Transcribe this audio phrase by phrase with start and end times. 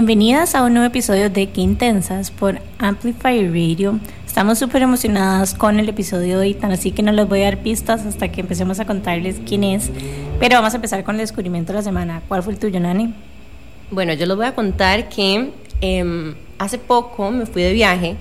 [0.00, 4.00] Bienvenidas a un nuevo episodio de Qué Intensas por Amplify Radio.
[4.26, 7.44] Estamos súper emocionadas con el episodio de hoy, tan así que no les voy a
[7.44, 9.90] dar pistas hasta que empecemos a contarles quién es.
[10.38, 12.22] Pero vamos a empezar con el descubrimiento de la semana.
[12.28, 13.12] ¿Cuál fue el tuyo, Nani?
[13.90, 15.50] Bueno, yo les voy a contar que
[15.82, 18.16] em, hace poco me fui de viaje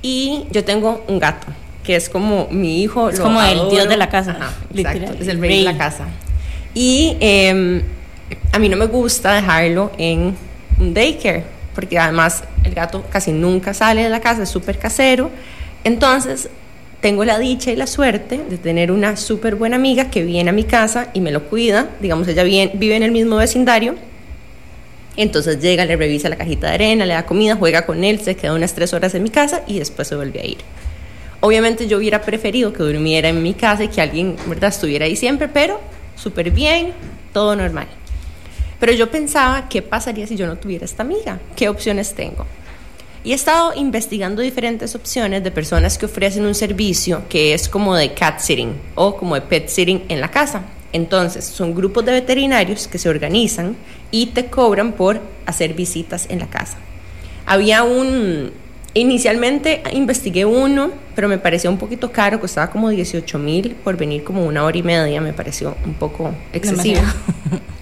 [0.00, 1.48] y yo tengo un gato
[1.82, 3.08] que es como mi hijo.
[3.08, 4.36] Es como el dios de la casa.
[4.72, 6.06] exacto, es el rey, de la casa.
[6.72, 7.82] Y em,
[8.52, 13.74] a mí no me gusta dejarlo en un daycare, porque además el gato casi nunca
[13.74, 15.30] sale de la casa, es súper casero.
[15.84, 16.48] Entonces,
[17.00, 20.52] tengo la dicha y la suerte de tener una súper buena amiga que viene a
[20.52, 21.90] mi casa y me lo cuida.
[22.00, 23.94] Digamos, ella vive en el mismo vecindario.
[25.16, 28.34] Entonces llega, le revisa la cajita de arena, le da comida, juega con él, se
[28.36, 30.58] queda unas tres horas en mi casa y después se vuelve a ir.
[31.40, 35.14] Obviamente yo hubiera preferido que durmiera en mi casa y que alguien, ¿verdad?, estuviera ahí
[35.14, 35.78] siempre, pero
[36.16, 36.92] súper bien,
[37.34, 37.86] todo normal.
[38.80, 41.38] Pero yo pensaba, ¿qué pasaría si yo no tuviera esta amiga?
[41.56, 42.46] ¿Qué opciones tengo?
[43.24, 47.96] Y he estado investigando diferentes opciones de personas que ofrecen un servicio que es como
[47.96, 50.62] de cat sitting o como de pet sitting en la casa.
[50.92, 53.76] Entonces, son grupos de veterinarios que se organizan
[54.10, 56.76] y te cobran por hacer visitas en la casa.
[57.46, 58.52] Había un...
[58.92, 64.22] Inicialmente investigué uno, pero me pareció un poquito caro, costaba como 18 mil por venir
[64.22, 67.00] como una hora y media, me pareció un poco excesivo.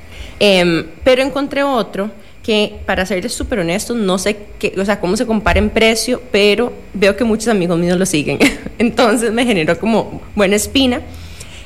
[0.45, 2.11] Em, pero encontré otro
[2.43, 6.21] que, para serles súper honestos, no sé qué, o sea, cómo se compara en precio,
[6.33, 8.41] pero veo que muchos amigos míos lo siguen.
[8.79, 11.01] Entonces me generó como buena espina.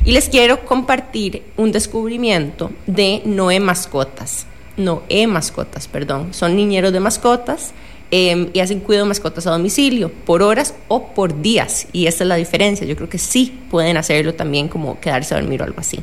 [0.05, 4.47] Y les quiero compartir un descubrimiento de Noé Mascotas.
[4.77, 6.35] Noé Mascotas, perdón.
[6.35, 7.73] Son niñeros de mascotas
[8.11, 11.89] em, y hacen cuidado de mascotas a domicilio por horas o por días.
[11.95, 12.87] Y esta es la diferencia.
[12.87, 15.99] Yo creo que sí pueden hacerlo también como quedarse a dormir o algo así.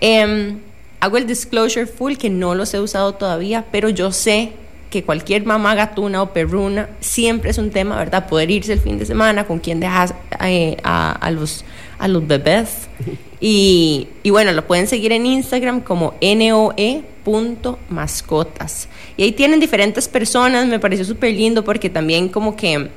[0.00, 0.56] Eh,
[1.00, 4.52] hago el disclosure full que no los he usado todavía, pero yo sé
[4.90, 8.28] que cualquier mamá gatuna o perruna siempre es un tema, ¿verdad?
[8.28, 11.64] Poder irse el fin de semana, con quién dejas eh, a, los,
[11.98, 12.88] a los bebés.
[13.40, 16.88] Y, y, bueno, lo pueden seguir en Instagram como noe.mascotas.
[19.16, 22.88] Y ahí tienen diferentes personas, me pareció súper lindo porque también como que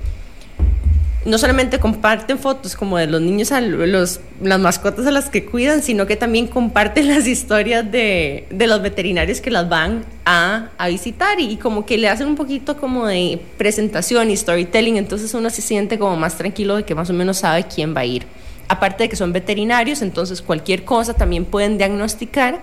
[1.29, 5.45] no solamente comparten fotos como de los niños, a los, las mascotas a las que
[5.45, 10.69] cuidan, sino que también comparten las historias de, de los veterinarios que las van a,
[10.77, 15.33] a, visitar y como que le hacen un poquito como de presentación y storytelling, entonces
[15.33, 18.05] uno se siente como más tranquilo de que más o menos sabe quién va a
[18.05, 18.25] ir.
[18.67, 22.59] Aparte de que son veterinarios, entonces cualquier cosa también pueden diagnosticar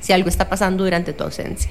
[0.00, 1.70] si algo está pasando durante tu ausencia.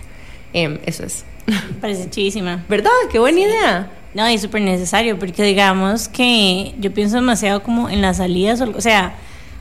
[0.54, 1.26] Em, eso es.
[1.82, 2.64] Parece chidísima.
[2.70, 2.92] ¿Verdad?
[3.12, 3.92] Qué buena idea.
[4.14, 8.82] No, y súper necesario, porque digamos que yo pienso demasiado como en las salidas, o
[8.82, 9.16] sea,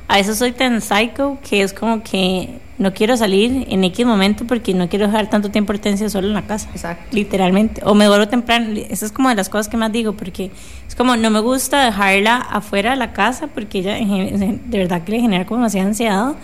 [0.08, 4.44] a veces soy tan psycho que es como que no quiero salir en X momento
[4.46, 6.68] porque no quiero dejar tanto tiempo Hortensia solo en la casa.
[6.72, 7.04] Exacto.
[7.12, 7.82] Literalmente.
[7.84, 8.74] O me vuelvo temprano.
[8.88, 10.50] Esa es como de las cosas que más digo porque
[10.88, 15.12] es como no me gusta dejarla afuera de la casa porque ella de verdad que
[15.12, 16.34] le genera como demasiada ansiedad.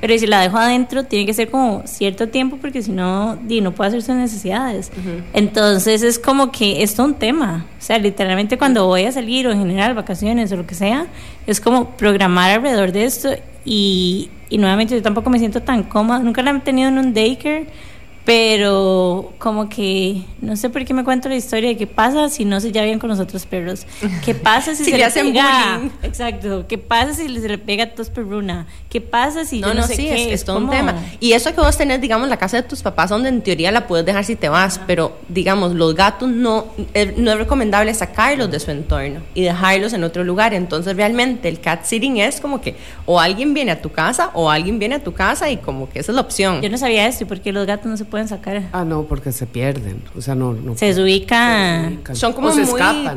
[0.00, 3.74] Pero si la dejo adentro tiene que ser como cierto tiempo porque si no, no
[3.74, 4.90] puede hacer sus necesidades.
[5.32, 7.66] Entonces es como que es todo un tema.
[7.78, 11.06] O sea, literalmente cuando voy a salir o en general vacaciones o lo que sea,
[11.46, 13.30] es como programar alrededor de esto
[13.64, 17.14] y, y nuevamente yo tampoco me siento tan cómoda, nunca la he tenido en un
[17.14, 17.66] daycare
[18.24, 22.44] pero como que no sé por qué me cuento la historia de qué pasa si
[22.44, 23.84] no se lleva bien con los otros perros.
[24.24, 25.78] ¿Qué pasa si, se le, hacen pega?
[25.78, 25.90] Bullying.
[26.02, 26.66] Exacto.
[26.68, 28.66] ¿Qué pasa si se le pega a tos perruna?
[28.88, 30.32] ¿Qué pasa si no, no, sé qué?
[30.32, 30.94] Es, todo un tema.
[31.18, 33.86] Y eso que vos tenés, digamos, la casa de tus papás, donde en teoría la
[33.88, 38.50] puedes dejar si te vas, pero digamos, los gatos no, eh, no es recomendable sacarlos
[38.50, 40.54] de su entorno y dejarlos en otro lugar.
[40.54, 42.76] Entonces, realmente el cat sitting es como que
[43.06, 45.98] o alguien viene a tu casa o alguien viene a tu casa y como que
[45.98, 46.62] esa es la opción.
[46.62, 48.68] Yo no sabía eso, porque los gatos no se pueden sacar.
[48.72, 50.02] Ah, no, porque se pierden.
[50.14, 50.52] O sea, no.
[50.52, 52.02] no se, desubican.
[52.12, 52.66] Son como muy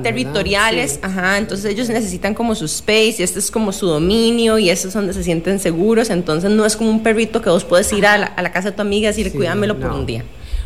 [0.01, 1.01] territoriales.
[1.01, 4.87] Ajá, entonces ellos necesitan como su space y este es como su dominio y eso
[4.87, 6.09] es donde se sienten seguros.
[6.09, 8.83] Entonces no es como un perrito que vos puedes ir a la, casa de tu
[8.83, 10.23] amiga y decirle, cuídamelo por un día.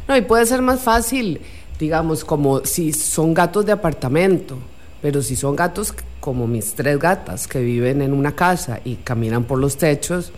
[0.08, 1.42] No, y puede ser más fácil,
[1.80, 4.60] digamos, como si son gatos de apartamento.
[5.02, 9.46] Pero si son gatos como mis tres gatas que viven en una casa y caminan
[9.46, 10.32] por los techos,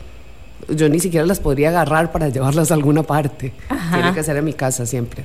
[0.70, 3.54] yo ni siquiera las podría agarrar para llevarlas a alguna parte.
[3.94, 5.24] Tiene que ser en mi casa siempre.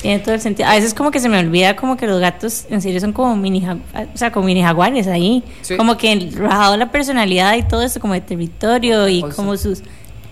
[0.00, 0.68] Tiene todo el sentido.
[0.68, 3.36] A veces como que se me olvida como que los gatos en serio son como
[3.36, 5.42] mini, o sea, como mini jaguares ahí.
[5.76, 9.82] Como que rajado la personalidad y todo eso como de territorio y como sus...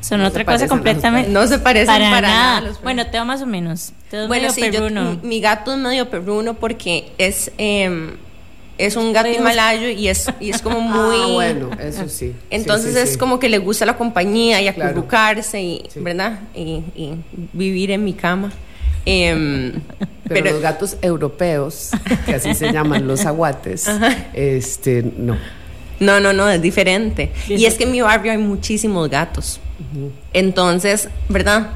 [0.00, 1.31] Son otra cosa completamente.
[1.31, 2.72] No se parecen para, nada.
[2.82, 3.93] bueno, tengo más o menos.
[4.26, 4.62] bueno, sí,
[5.22, 7.52] mi gato es medio perruno porque es...
[7.58, 8.16] Eh,
[8.78, 11.16] es un gato himalayo y es, y es como ah, muy...
[11.16, 12.34] Ah, bueno, eso sí.
[12.50, 16.40] Entonces es como que le gusta la compañía y acurrucarse y, ¿verdad?
[16.54, 16.82] Y,
[17.52, 18.52] vivir en mi cama.
[19.04, 19.72] Em,
[20.28, 21.90] pero, los gatos europeos,
[22.24, 23.88] que así se llaman los aguates,
[24.32, 25.36] este, no.
[25.98, 27.30] No, no, no, es diferente.
[27.48, 29.60] Y es que en mi barrio hay muchísimos gatos.
[30.32, 31.70] Entonces, ¿verdad?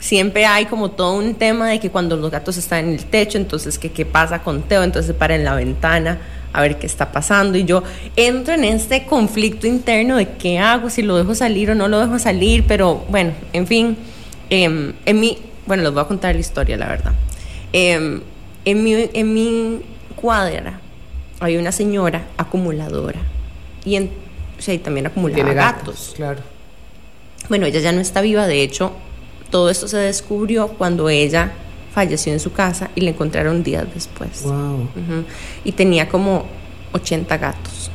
[0.00, 3.36] Siempre hay como todo un tema de que cuando los gatos están en el techo,
[3.36, 6.18] entonces que qué pasa con Teo, entonces para en la ventana
[6.52, 7.82] a ver qué está pasando y yo
[8.16, 12.00] entro en este conflicto interno de qué hago, si lo dejo salir o no lo
[12.00, 13.96] dejo salir, pero bueno, en fin,
[14.50, 17.12] em, en mi, bueno, les voy a contar la historia, la verdad.
[17.72, 18.20] Em,
[18.64, 19.80] en, mi, en mi
[20.16, 20.80] cuadra
[21.40, 23.20] hay una señora acumuladora
[23.84, 24.10] y, en,
[24.58, 26.14] o sea, también acumulaba gatos.
[26.16, 26.40] Claro.
[27.48, 28.92] Bueno, ella ya no está viva, de hecho,
[29.50, 31.52] todo esto se descubrió cuando ella
[31.92, 34.42] falleció en su casa y la encontraron días después.
[34.42, 34.88] Wow.
[35.64, 36.46] Y tenía como
[36.92, 37.90] 80 gatos.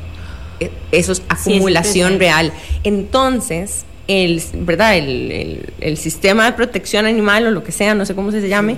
[0.59, 2.51] E, eso es acumulación real.
[2.83, 4.97] Entonces, el, ¿verdad?
[4.97, 8.77] El, el, sistema de protección animal o lo que sea, no sé cómo se llame,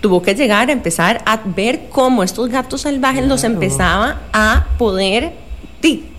[0.00, 5.32] tuvo que llegar a empezar a ver cómo estos gatos salvajes los empezaba a poder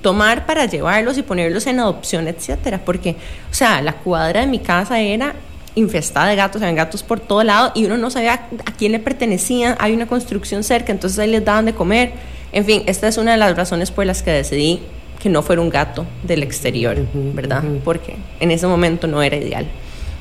[0.02, 3.18] tomar para llevarlos y ponerlos en adopción, etcétera, porque,
[3.52, 5.36] o sea, la cuadra de mi casa era
[5.78, 8.34] infestada de gatos, había gatos por todo lado y uno no sabía
[8.66, 12.14] a quién le pertenecían, hay una construcción cerca, entonces ahí les daban de comer.
[12.52, 14.80] En fin, esta es una de las razones por las que decidí
[15.20, 17.64] que no fuera un gato del exterior, ¿verdad?
[17.84, 19.68] Porque en ese momento no era ideal.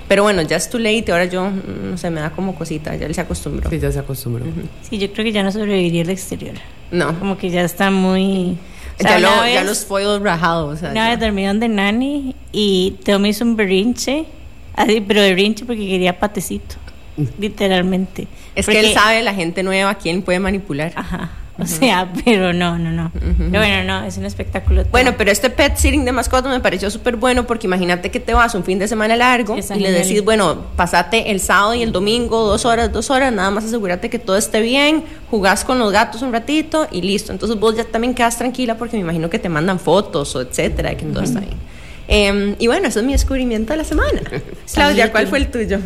[0.09, 2.95] Pero bueno, ya es too late, ahora yo, mm, no sé, me da como cosita,
[2.95, 3.69] ya él se acostumbró.
[3.71, 4.45] Sí, ya se acostumbró.
[4.89, 6.55] Sí, yo creo que ya no sobreviviría el exterior.
[6.91, 7.19] No.
[7.19, 8.57] Como que ya está muy...
[8.99, 10.83] ya, ya, los fuegos rajados.
[10.83, 14.27] O una vez dormían de nani y Teo me hizo un berrinche
[14.77, 16.77] Así, pero de rinche porque quería patecito,
[17.39, 18.29] literalmente.
[18.55, 20.93] Es que él sabe la gente nueva quién puede manipular.
[20.95, 21.31] Ajá.
[21.59, 23.11] O sea, pero no, no, no.
[23.13, 24.85] Pero bueno, no, es un espectáculo.
[24.91, 28.35] Bueno, pero este pet sitting de mascotas me pareció súper bueno porque imagínate que te
[28.35, 31.93] vas un fin de semana largo y le decís, bueno, pasate el sábado y el
[31.93, 35.93] domingo, dos horas, dos horas, nada más asegúrate que todo esté bien, jugás con los
[35.93, 37.33] gatos un ratito y listo.
[37.33, 40.95] Entonces vos ya también quedas tranquila porque me imagino que te mandan fotos o etcétera,
[40.95, 41.57] que todo está bien.
[42.09, 44.21] Em, y bueno, eso es mi descubrimiento de la semana.
[44.75, 45.79] Claudia, ¿cuál fue el tuyo?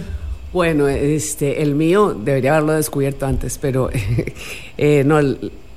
[0.53, 3.91] Bueno, este, el mío debería haberlo descubierto antes, pero
[4.79, 5.21] eh, no,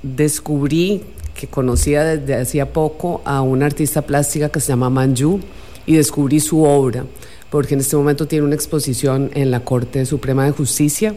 [0.02, 1.02] descubrí
[1.34, 5.40] que conocía desde hacía poco a una artista plástica que se llama Manju
[5.86, 7.06] y descubrí su obra,
[7.50, 11.14] porque en este momento tiene una exposición en la Corte Suprema de Justicia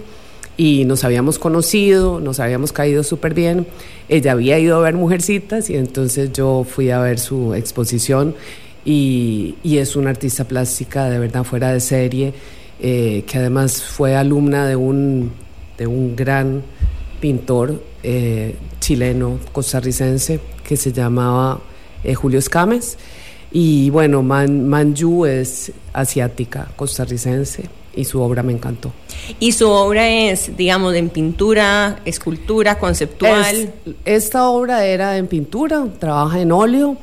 [0.56, 3.66] y nos habíamos conocido, nos habíamos caído súper bien.
[4.08, 8.34] Ella había ido a ver Mujercitas y entonces yo fui a ver su exposición
[8.86, 12.32] y, es una artista plástica de verdad fuera de serie,
[12.80, 15.32] eh, que además fue alumna de un,
[15.76, 16.62] de un gran
[17.20, 21.60] pintor eh, chileno, costarricense, que se llamaba
[22.04, 22.96] eh, Julio Escames.
[23.50, 27.64] Y bueno, Man, Manju es asiática, costarricense,
[27.96, 28.92] y su obra me encantó.
[29.40, 33.72] ¿Y su obra es, digamos, en pintura, escultura, conceptual?
[34.04, 36.98] esta obra era en pintura, trabaja en óleo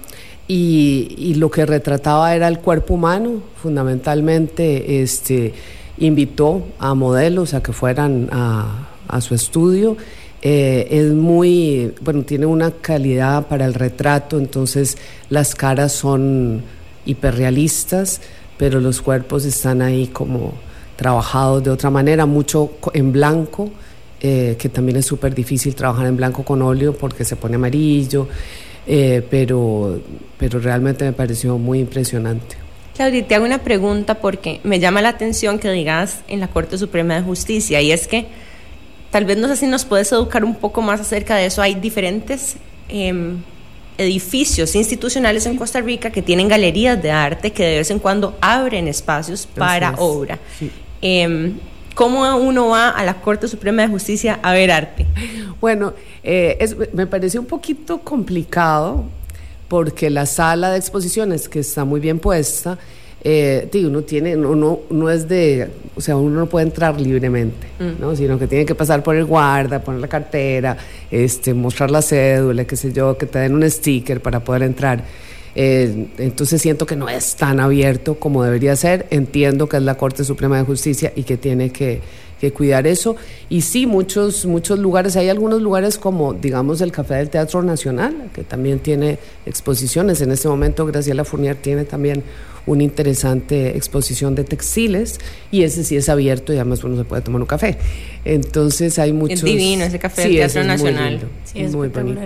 [0.48, 5.54] y, lo que retrataba era el cuerpo humano, fundamentalmente este,
[5.98, 8.90] invitó a modelos a que fueran a,
[9.22, 9.96] su estudio.
[10.42, 14.98] Eh, es muy, bueno, tiene una calidad para el retrato, entonces
[15.30, 16.64] las caras son
[17.06, 18.22] hiperrealistas,
[18.58, 20.54] pero los cuerpos están ahí como
[20.96, 23.70] trabajados de otra manera, mucho en blanco,
[24.20, 28.28] eh, que también es súper difícil trabajar en blanco con óleo porque se pone amarillo.
[28.86, 30.02] Eh, pero,
[30.38, 32.58] pero realmente me pareció muy impresionante.
[32.96, 36.78] Claudia, te hago una pregunta porque me llama la atención que digas en la Corte
[36.78, 38.28] Suprema de Justicia y es que
[39.10, 41.62] tal vez no sé si nos puedes educar un poco más acerca de eso.
[41.62, 42.56] Hay diferentes
[42.90, 43.38] em,
[43.98, 48.38] edificios institucionales en Costa Rica que tienen galerías de arte que de vez en cuando
[48.42, 50.38] abren espacios para obra.
[51.02, 51.54] Em,
[51.94, 55.06] ¿Cómo uno va a la Corte Suprema de Justicia a ver arte?
[55.62, 59.06] Bueno, eh, me pareció un poquito complicado
[59.68, 62.78] porque la sala de exposiciones, que está muy bien puesta,
[63.24, 68.02] eh, uno tiene, uno no es de, o sea, uno no puede entrar libremente, mm.
[68.02, 68.16] ¿no?
[68.16, 70.78] sino que tiene que pasar por el guarda, poner la cartera,
[71.10, 75.04] este, mostrar la cédula, qué sé yo, que te den un sticker para poder entrar.
[75.56, 79.06] Eh, entonces siento que no es tan abierto como debería ser.
[79.10, 82.02] Entiendo que es la Corte Suprema de Justicia y que tiene que,
[82.54, 83.16] cuidar eso.
[83.48, 88.32] Y sí, muchos, muchos lugares, hay algunos lugares como, digamos, el Café del Teatro Nacional,
[88.34, 90.20] que también tiene exposiciones.
[90.20, 92.22] En este momento, Graciela Fournier tiene también
[92.66, 95.20] una interesante exposición de textiles
[95.52, 97.78] y ese sí es abierto y además uno se puede tomar un café.
[98.26, 99.40] Entonces hay muchos...
[99.40, 101.22] Es divino ese Café del Teatro Nacional.
[101.46, 102.22] sí, es muy bonito.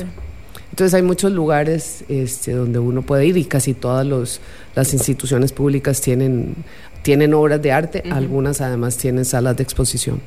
[0.77, 4.39] Entonces hay muchos lugares este, donde uno puede ir y casi todas los,
[4.75, 6.53] las instituciones públicas tienen,
[7.01, 10.21] tienen obras de arte, algunas además tienen salas de exposición.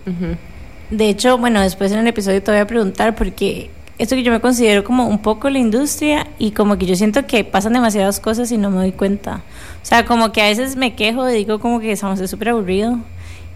[0.91, 4.33] De hecho, bueno, después en el episodio te voy a preguntar porque esto que yo
[4.33, 8.19] me considero como un poco la industria y como que yo siento que pasan demasiadas
[8.19, 9.45] cosas y no me doy cuenta.
[9.81, 12.99] O sea, como que a veces me quejo y digo como que estamos súper aburrido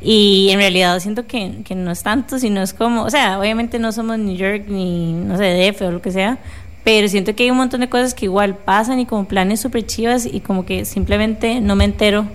[0.00, 3.78] y en realidad siento que, que, no es tanto, sino es como, o sea, obviamente
[3.78, 6.38] no somos New York ni, no sé, DF o lo que sea,
[6.84, 9.86] pero siento que hay un montón de cosas que igual pasan y como planes súper
[9.86, 12.26] chivas y como que simplemente no me entero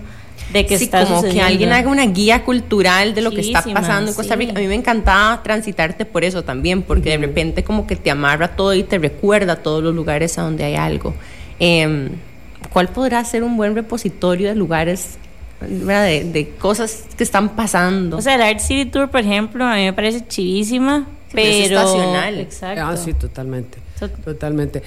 [0.52, 1.46] de que sí, está como sucediendo.
[1.46, 4.40] que alguien haga una guía cultural de lo que está pasando en Costa sí.
[4.40, 4.52] Rica.
[4.56, 8.48] A mí me encantaba transitarte por eso también, porque de repente como que te amarra
[8.56, 11.14] todo y te recuerda todos los lugares a donde hay algo.
[11.60, 12.10] Eh,
[12.72, 15.18] ¿Cuál podrá ser un buen repositorio de lugares.
[15.60, 18.16] De, de cosas que están pasando?
[18.16, 21.70] O sea, el Art City Tour, por ejemplo, a mí me parece chivísima, pero es
[21.70, 22.40] estacional.
[22.40, 22.82] Exacto.
[22.82, 23.78] Ah, sí, totalmente.
[24.00, 24.82] Tot- Totalmente.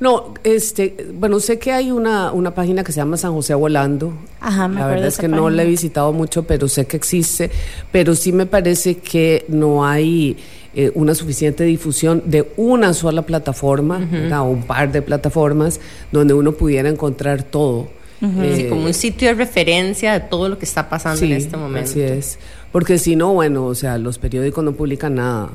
[0.00, 4.12] No, este, bueno, sé que hay una, una página que se llama San José Volando.
[4.40, 6.96] Ajá, me La verdad de es que no la he visitado mucho, pero sé que
[6.96, 7.50] existe.
[7.90, 10.36] Pero sí me parece que no hay
[10.74, 13.98] eh, una suficiente difusión de una sola plataforma,
[14.40, 15.80] o un par de plataformas,
[16.12, 17.88] donde uno pudiera encontrar todo.
[18.22, 21.90] Eh, como un sitio de referencia de todo lo que está pasando en este momento.
[21.90, 22.38] Así es.
[22.70, 25.50] Porque si no, bueno, o sea, los periódicos no publican nada.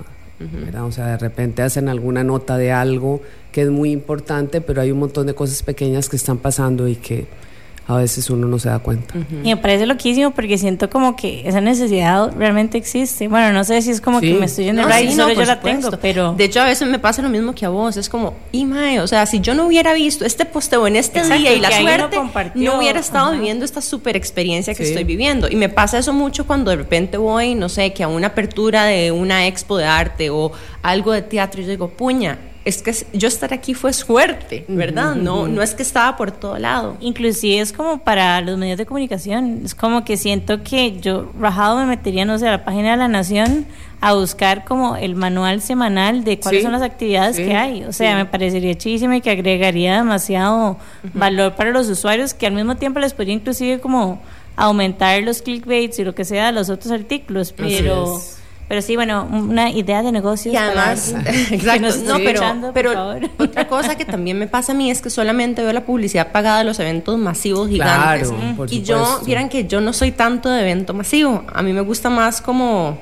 [0.83, 3.21] O sea, de repente hacen alguna nota de algo
[3.51, 6.95] que es muy importante, pero hay un montón de cosas pequeñas que están pasando y
[6.95, 7.27] que
[7.85, 9.13] a veces uno no se da cuenta.
[9.43, 13.27] Y me parece loquísimo porque siento como que esa necesidad realmente existe.
[13.27, 14.27] Bueno, no sé si es como Sí.
[14.27, 15.89] que me estoy yendo No, right, sí, solo no, yo por la supuesto.
[15.89, 16.33] tengo, pero...
[16.33, 17.97] De hecho, a veces me pasa lo mismo que a vos.
[17.97, 21.19] Es como, y mae, o sea, si yo no hubiera visto este posteo en este
[21.19, 22.17] Exacto, día y la suerte,
[22.55, 23.35] no hubiera estado Ajá.
[23.35, 24.89] viviendo esta super experiencia que Sí.
[24.91, 25.49] estoy viviendo.
[25.49, 28.85] Y me pasa eso mucho cuando de repente voy, no sé, que a una apertura
[28.85, 32.93] de una expo de arte o algo de teatro y yo digo, puña, es que
[33.11, 35.15] yo estar aquí fue suerte, ¿verdad?
[35.15, 36.95] No, no es que estaba por todo lado.
[37.01, 41.77] Inclusive es como para los medios de comunicación, es como que siento que yo rajado
[41.77, 43.65] me metería, no sé, a la página de la Nación
[43.99, 47.83] a buscar como el manual semanal de cuáles Sí, son las actividades sí, que hay.
[47.83, 48.17] O sea, sí.
[48.17, 50.77] me parecería chidísimo y que agregaría demasiado
[51.13, 54.21] valor para los usuarios que al mismo tiempo les podría inclusive como
[54.55, 58.17] aumentar los clickbaits y lo que sea de los otros artículos, Así pero...
[58.17, 58.42] es.
[58.73, 60.51] Pero sí, bueno, una idea de negocios.
[60.51, 61.13] Y además,
[61.51, 62.39] exacto, no, pero,
[62.73, 62.91] pero
[63.37, 66.57] otra cosa que también me pasa a mí es que solamente veo la publicidad pagada
[66.57, 68.29] de los eventos masivos gigantes.
[68.29, 68.95] Claro, por y yo,
[69.27, 71.43] vieran que yo no soy tanto de evento masivo.
[71.53, 72.97] A mí me gusta más como,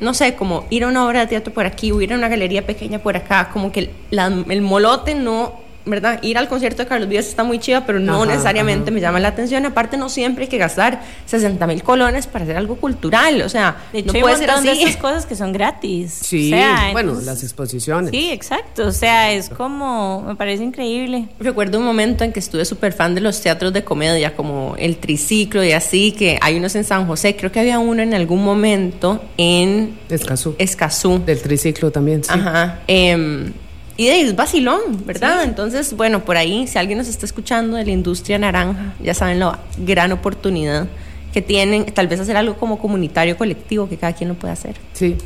[0.00, 2.28] no sé, como ir a una obra de teatro por aquí o ir a una
[2.28, 3.48] galería pequeña por acá.
[3.54, 5.54] Como que la- el molote no,
[5.86, 6.18] ¿verdad?
[6.22, 8.94] Ir al concierto de Carlos Díaz está muy chiva, pero no Ajá, necesariamente ajá.
[8.94, 9.64] me llama la atención.
[9.64, 13.40] Aparte, no siempre hay que gastar 60 mil colones para hacer algo cultural.
[13.42, 14.66] O sea, De hecho, no puede ser así.
[14.66, 16.12] de esas cosas que son gratis.
[16.22, 18.10] Sí, O sea, bueno, entonces- las exposiciones.
[18.10, 18.86] Sí, exacto.
[18.86, 21.28] O sea, es como, me parece increíble.
[21.38, 24.96] Recuerdo un momento en que estuve súper fan de los teatros de comedia, como el
[24.98, 27.36] triciclo y así, que hay unos en San José.
[27.36, 30.54] Creo que había uno en algún momento en Escazú.
[30.58, 31.22] Escazú.
[31.24, 32.30] Del triciclo también, sí.
[32.32, 32.80] Ajá.
[32.86, 33.52] em,
[33.96, 35.42] y de ahí es vacilón, ¿verdad?
[35.44, 39.38] Entonces, bueno, por ahí, si alguien nos está escuchando de la industria naranja, ya saben
[39.40, 40.86] la gran oportunidad
[41.32, 44.76] que tienen, tal vez hacer algo como comunitario, colectivo, que cada quien lo puede hacer.
[44.94, 45.16] Sí.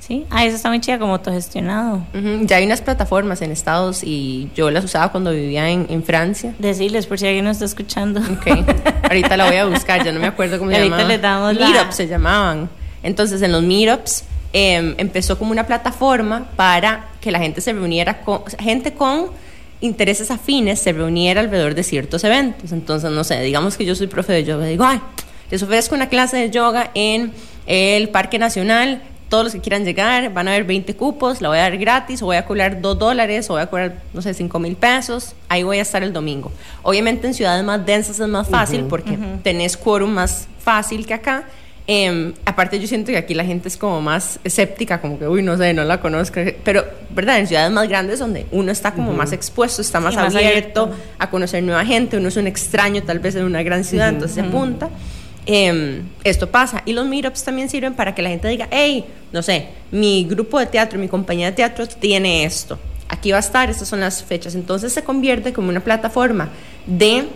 [0.00, 0.26] Sí.
[0.28, 1.96] Ah, eso está muy chida, como autogestionado.
[2.14, 6.02] Ujú, Ya hay unas plataformas en Estados y yo las usaba cuando vivía en, en
[6.04, 6.54] Francia.
[6.58, 8.20] Decirles por si alguien nos está escuchando.
[8.20, 8.46] Ok,
[9.08, 11.08] ahorita la voy a buscar, ya no me acuerdo cómo se Ahorita llamaban.
[11.08, 12.68] les damos la- Meetups se llamaban.
[13.02, 14.24] Entonces, en los meetups
[14.54, 19.30] eh, empezó como una plataforma para que la gente se reuniera con, gente con
[19.80, 22.70] intereses afines se reuniera alrededor de ciertos eventos.
[22.70, 25.00] Entonces, no sé, digamos que yo soy profe de yoga, digo, ay,
[25.50, 27.32] les ofrezco una clase de yoga en
[27.66, 29.02] el Parque Nacional.
[29.28, 32.22] Todos los que quieran llegar, van a haber 20 cupos, la voy a dar gratis,
[32.22, 35.34] o voy a cobrar 2 dólares, o voy a cobrar, no sé, 5 mil pesos.
[35.48, 36.52] Ahí voy a estar el domingo.
[36.82, 41.48] Obviamente en ciudades más densas es más fácil porque tenés quórum más fácil que acá.
[41.86, 45.42] Em, aparte yo siento que aquí la gente es como más escéptica, como que, uy,
[45.42, 46.40] no sé, no la conozco.
[46.64, 47.38] Pero, ¿verdad?
[47.38, 50.84] En ciudades más grandes donde uno está como más expuesto, está más, Sí, más abierto,
[50.84, 51.04] abierto.
[51.18, 54.34] a conocer nueva gente, uno es un extraño tal vez en una gran ciudad, entonces
[54.34, 54.88] se apunta.
[55.46, 56.82] Em, esto pasa.
[56.86, 60.58] Y los meetups también sirven para que la gente diga, hey, no sé, mi grupo
[60.58, 62.78] de teatro, mi compañía de teatro tiene esto.
[63.10, 64.54] Aquí va a estar, estas son las fechas.
[64.54, 66.48] Entonces se convierte como una plataforma
[66.86, 67.26] de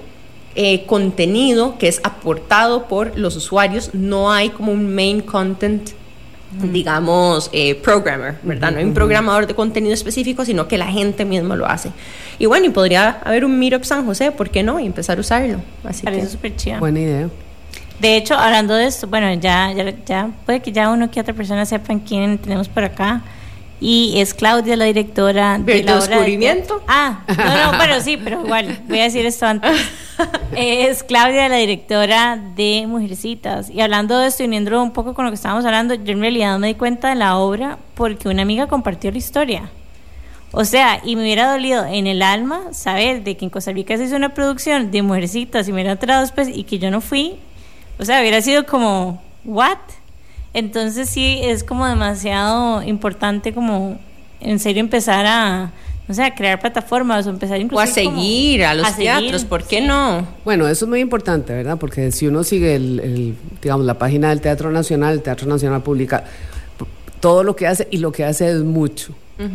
[0.54, 3.94] eh, contenido que es aportado por los usuarios.
[3.94, 5.90] No hay como un main content
[6.50, 8.72] digamos, eh, programmer, ¿verdad?
[8.72, 11.90] No hay un programador de contenido específico, sino que la gente misma lo hace.
[12.38, 14.80] Y bueno, y podría haber un Meetup San José, ¿por qué no?
[14.80, 15.60] Y empezar a usarlo.
[15.84, 16.78] Así Parece que, súper chida.
[16.78, 17.28] Buena idea.
[18.00, 21.34] De hecho, hablando de esto, bueno, ya, ya, ya puede que ya uno que otra
[21.34, 23.22] persona sepan quién tenemos por acá.
[23.80, 26.82] Y es Claudia, la directora de ¿Del la obra de descubrimiento?
[26.88, 29.70] Ah, no, no, bueno, sí, pero igual, voy a decir esto antes.
[30.56, 33.70] es Claudia, la directora de Mujercitas.
[33.70, 36.58] Y hablando de esto, uniendo un poco con lo que estábamos hablando, yo en realidad
[36.58, 39.70] me di cuenta de la obra porque una amiga compartió la historia.
[40.50, 43.96] O sea, y me hubiera dolido en el alma saber de que en Costa Rica
[43.96, 47.00] se hizo una producción de Mujercitas y me hubiera entrado después y que yo no
[47.00, 47.36] fui.
[47.98, 49.78] O sea, hubiera sido como, ¿what?
[50.58, 53.98] Entonces sí, es como demasiado importante como
[54.40, 55.72] en serio empezar a
[56.08, 59.82] o sea, crear plataformas o empezar incluso O a seguir a los teatros, ¿por qué
[59.82, 60.26] no?
[60.42, 61.76] Bueno, eso es muy importante, ¿verdad?
[61.78, 66.24] Porque si uno sigue, el, digamos, la página del Teatro Nacional, el Teatro Nacional publica
[67.20, 69.14] todo lo que hace y lo que hace es mucho.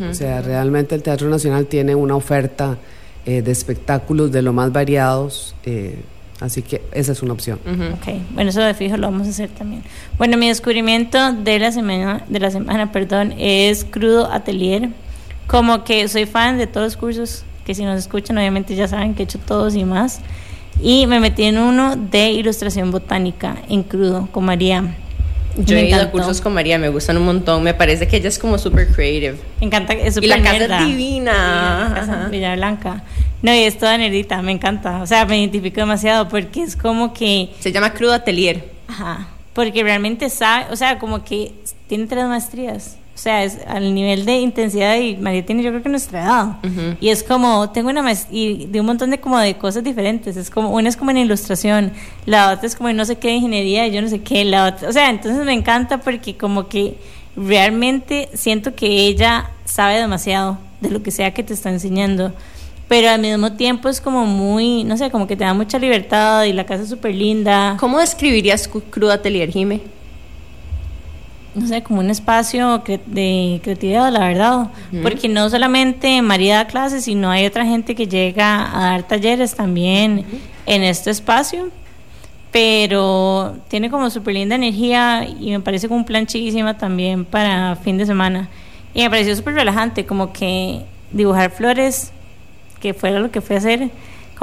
[0.09, 2.77] O sea, realmente el Teatro Nacional tiene una oferta
[3.25, 5.55] eh, de espectáculos de lo más variados.
[5.65, 5.99] Eh,
[6.43, 7.59] así que esa es una opción.
[7.93, 9.83] Ok, bueno, eso de fijo lo vamos a hacer también.
[10.17, 14.89] Bueno, mi descubrimiento de la semana, de la semana perdón, es Crudo Atelier
[15.47, 19.13] como que soy fan de todos los cursos, que si nos escuchan obviamente ya saben
[19.13, 20.19] que he hecho todos y más.
[20.81, 24.95] Y me metí en uno de ilustración botánica en crudo con María.
[25.57, 27.63] Yo he ido a cursos con María, me gustan un montón.
[27.63, 29.37] Me parece que ella es como súper creative.
[29.59, 32.29] Me encanta, es súper Y la casa es divina.
[32.31, 33.03] Villa Blanca.
[33.41, 35.01] No, y es toda nerdita, me encanta.
[35.01, 37.53] O sea, me identifico demasiado porque es como que.
[37.59, 38.71] Se llama Crudo Atelier.
[38.87, 39.27] Ajá.
[39.53, 41.53] Porque realmente sabe, o sea, como que
[41.87, 42.97] tiene tres maestrías.
[43.23, 46.57] O sea, es al nivel de intensidad y María tiene yo creo que nuestra edad.
[46.99, 50.35] Y es como, tengo una y de un montón de como de cosas diferentes.
[50.35, 51.93] Es como, una es como en ilustración,
[52.25, 54.89] la otra es como en no sé qué ingeniería, yo no sé qué, la otra,
[54.89, 56.97] o sea, entonces me encanta porque como que
[57.37, 62.33] realmente siento que ella sabe demasiado de lo que sea que te está enseñando.
[62.89, 66.43] Pero al mismo tiempo es como muy, no sé, como que te da mucha libertad
[66.43, 67.77] y la casa es súper linda.
[67.79, 69.79] ¿Cómo describirías Cruda Atelier, Jime?
[71.55, 74.71] No sé, como un espacio de creatividad, la verdad.
[75.01, 79.55] Porque no solamente María da clases, sino hay otra gente que llega a dar talleres
[79.55, 80.25] también
[80.65, 81.69] en este espacio.
[82.51, 87.75] Pero tiene como súper linda energía y me parece como un plan chiquísima también para
[87.75, 88.49] fin de semana.
[88.93, 92.11] Y me pareció súper relajante, como que dibujar flores,
[92.79, 93.89] que fuera lo que fue a hacer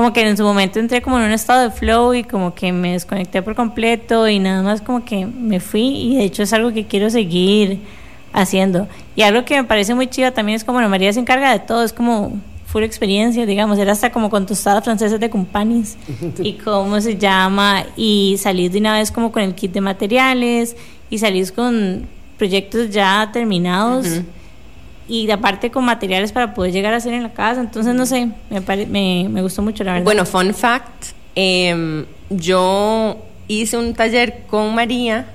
[0.00, 2.72] como que en su momento entré como en un estado de flow y como que
[2.72, 6.54] me desconecté por completo y nada más como que me fui y de hecho es
[6.54, 7.80] algo que quiero seguir
[8.32, 8.88] haciendo.
[9.14, 11.58] Y algo que me parece muy chido también es como la María se encarga de
[11.58, 12.32] todo, es como
[12.64, 15.98] full experiencia, digamos, era hasta como con tostadas francesas de compañías
[16.42, 20.76] y cómo se llama y salir de una vez como con el kit de materiales
[21.10, 22.08] y salir con
[22.38, 24.22] proyectos ya terminados
[25.10, 27.60] y aparte con materiales para poder llegar a hacer en la casa.
[27.60, 30.04] Entonces, no sé, me, me, gustó mucho, la verdad.
[30.04, 33.16] Bueno, fun fact, em, yo
[33.48, 35.26] hice un taller con María,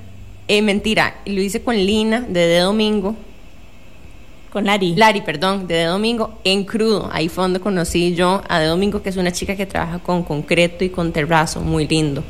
[0.47, 3.17] eh, mentira, lo hice con Lina de De Domingo.
[4.49, 4.95] Con Lari.
[4.95, 7.09] Lari, perdón, de De Domingo, en crudo.
[7.11, 10.23] Ahí fue donde conocí yo a De Domingo, que es una chica que trabaja con
[10.23, 12.23] concreto y con terrazo, muy lindo.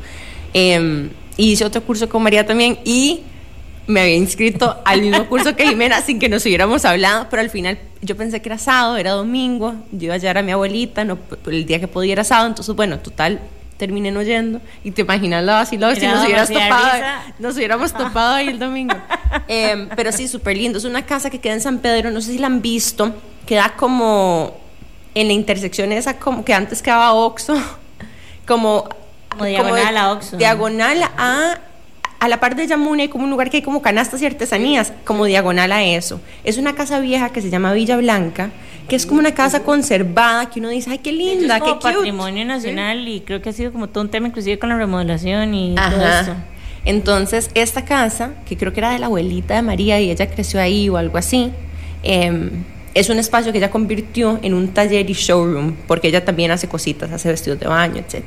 [0.52, 3.20] Eh, hice otro curso con María también y
[3.86, 7.50] me había inscrito al mismo curso que Jimena sin que nos hubiéramos hablado, pero al
[7.50, 11.04] final yo pensé que era sábado, era domingo, yo iba a llevar a mi abuelita,
[11.04, 13.40] no, el día que podía era sábado, entonces bueno, total,
[13.76, 17.02] terminé no yendo y te imaginas la vacilada si nos hubieras topado,
[17.38, 18.96] nos hubiéramos topado ahí el domingo.
[19.48, 22.32] Em, pero sí, súper lindo, es una casa que queda en San Pedro, no sé
[22.32, 23.14] si la han visto,
[23.46, 24.56] queda como
[25.14, 27.54] en la intersección esa como que antes quedaba Oxo,
[28.46, 28.88] como,
[29.28, 30.36] como diagonal a Oxo.
[30.36, 31.58] Diagonal a
[32.18, 34.92] a la parte de Yamuna hay como un lugar que hay como canastas y artesanías,
[35.04, 36.20] como diagonal a eso.
[36.44, 38.50] Es una casa vieja que se llama Villa Blanca,
[38.88, 41.94] que es como una casa conservada, que uno dice, ay, qué linda, qué cute.
[41.94, 45.54] patrimonio nacional y creo que ha sido como todo un tema inclusive con la remodelación
[45.54, 46.34] y todo eso.
[46.84, 50.60] Entonces, esta casa, que creo que era de la abuelita de María y ella creció
[50.60, 51.50] ahí o algo así,
[52.04, 56.52] em, es un espacio que ella convirtió en un taller y showroom, porque ella también
[56.52, 58.24] hace cositas, hace vestidos de baño, etc.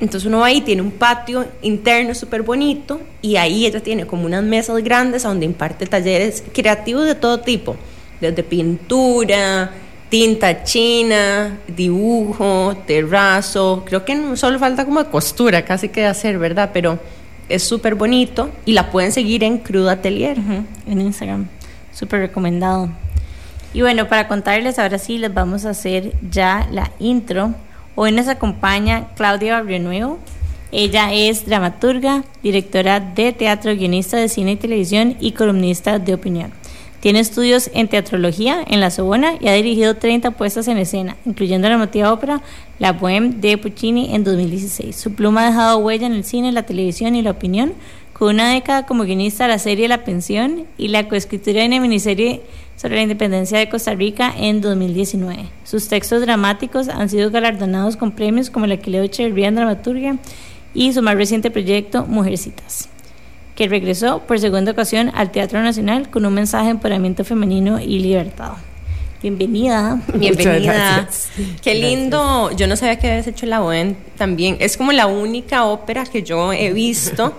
[0.00, 4.42] Entonces uno ahí, tiene un patio interno súper bonito y ahí ella tiene como unas
[4.42, 7.76] mesas grandes donde imparte talleres creativos de todo tipo,
[8.18, 9.70] desde pintura,
[10.08, 16.70] tinta china, dibujo, terrazo, creo que solo falta como costura casi que hacer, ¿verdad?
[16.72, 16.98] Pero
[17.50, 20.38] es súper bonito y la pueden seguir en Crudo Atelier.
[20.86, 21.46] en Instagram,
[21.92, 22.88] súper recomendado.
[23.74, 27.54] Y bueno, para contarles ahora sí les vamos a hacer ya la intro
[28.02, 30.18] Hoy nos acompaña Claudia Nuevo.
[30.72, 36.50] Ella es dramaturga, directora de teatro, guionista de cine y televisión y columnista de opinión.
[37.00, 41.68] Tiene estudios en teatrología en La Sobona y ha dirigido 30 puestas en escena, incluyendo
[41.68, 42.40] la emotiva ópera
[42.78, 44.96] La Bohème de Puccini en 2016.
[44.96, 47.74] Su pluma ha dejado huella en el cine, la televisión y la opinión
[48.20, 51.80] con una década como guionista de la serie La Pensión y la coescritura de una
[51.80, 52.42] miniserie
[52.76, 55.46] sobre la independencia de Costa Rica en 2019.
[55.64, 60.18] Sus textos dramáticos han sido galardonados con premios como el Aquileo Echeverría en Dramaturgia
[60.74, 62.90] y su más reciente proyecto, Mujercitas,
[63.54, 68.00] que regresó por segunda ocasión al Teatro Nacional con un mensaje de empoderamiento femenino y
[68.00, 68.52] libertad.
[69.22, 69.98] Bienvenida.
[70.12, 71.08] Bienvenida.
[71.62, 72.50] Qué lindo.
[72.54, 74.58] Yo no sabía que habías hecho la OEN también.
[74.60, 77.34] Es como la única ópera que yo he visto.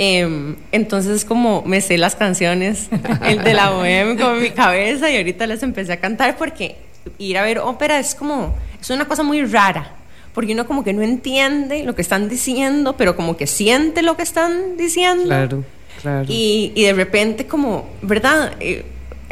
[0.00, 2.88] Em, entonces como me sé las canciones
[3.26, 6.76] el de la OEM con mi cabeza y ahorita les empecé a cantar porque
[7.18, 9.96] ir a ver ópera es como, es una cosa muy rara
[10.34, 14.16] porque uno como que no entiende lo que están diciendo, pero como que siente lo
[14.16, 15.24] que están diciendo.
[15.24, 15.64] Claro,
[16.00, 16.26] claro.
[16.28, 18.52] Y, y de repente como, ¿verdad?
[18.60, 18.84] Eh,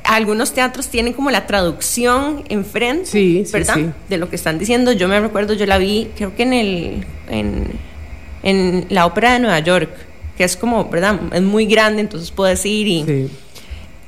[0.03, 3.75] algunos teatros tienen como la traducción enfrente, sí, sí, ¿verdad?
[3.75, 3.91] Sí.
[4.09, 4.91] De lo que están diciendo.
[4.91, 7.67] Yo me recuerdo, yo la vi, creo que en el en,
[8.43, 9.91] en la ópera de Nueva York,
[10.37, 11.19] que es como, ¿verdad?
[11.33, 13.29] Es muy grande, entonces puedes ir y, Sí.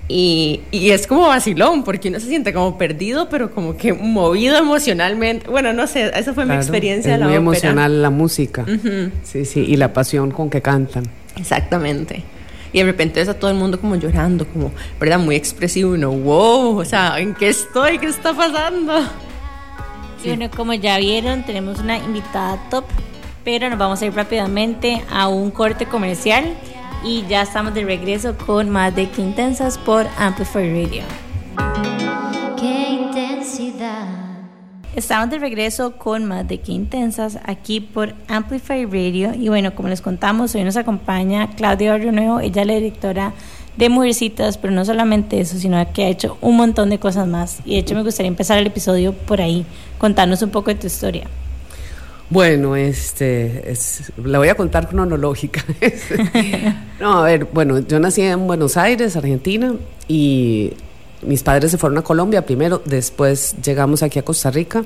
[0.08, 4.56] y, y es como vacilón, porque uno se siente como perdido, pero como que movido
[4.58, 5.48] emocionalmente.
[5.48, 7.50] Bueno, no sé, esa fue mi Claro, experiencia es de la muy ópera.
[7.50, 8.64] emocional la música.
[9.24, 11.04] Sí, sí, y la pasión con que cantan.
[11.36, 12.22] Exactamente.
[12.72, 15.18] Y de repente ves a todo el mundo como llorando, como, ¿verdad?
[15.18, 15.92] Muy expresivo.
[15.92, 17.98] Uno, wow, o sea, ¿en qué estoy?
[17.98, 18.92] ¿Qué está pasando?
[20.22, 22.84] Y bueno, como ya vieron, tenemos una invitada top,
[23.50, 26.54] pero nos vamos a ir rápidamente a un corte comercial
[27.02, 31.02] y ya estamos de regreso con más de Que Intensas por Amplify Radio.
[32.60, 34.06] Qué intensidad.
[34.94, 39.88] Estamos de regreso con más de Que Intensas aquí por Amplify Radio y bueno, como
[39.88, 43.32] les contamos, hoy nos acompaña Claudia Barrio Nuevo, ella es la directora
[43.78, 47.60] de Mujercitas, pero no solamente eso, sino que ha hecho un montón de cosas más
[47.64, 49.64] y de hecho me gustaría empezar el episodio por ahí,
[49.96, 51.26] contarnos un poco de tu historia.
[52.30, 55.64] Bueno, este, es- la voy a contar cronológica.
[57.00, 59.74] no, a ver, bueno, yo nací en Buenos Aires, Argentina,
[60.08, 60.72] y
[61.22, 64.84] mis padres se fueron a Colombia primero, después llegamos aquí a Costa Rica,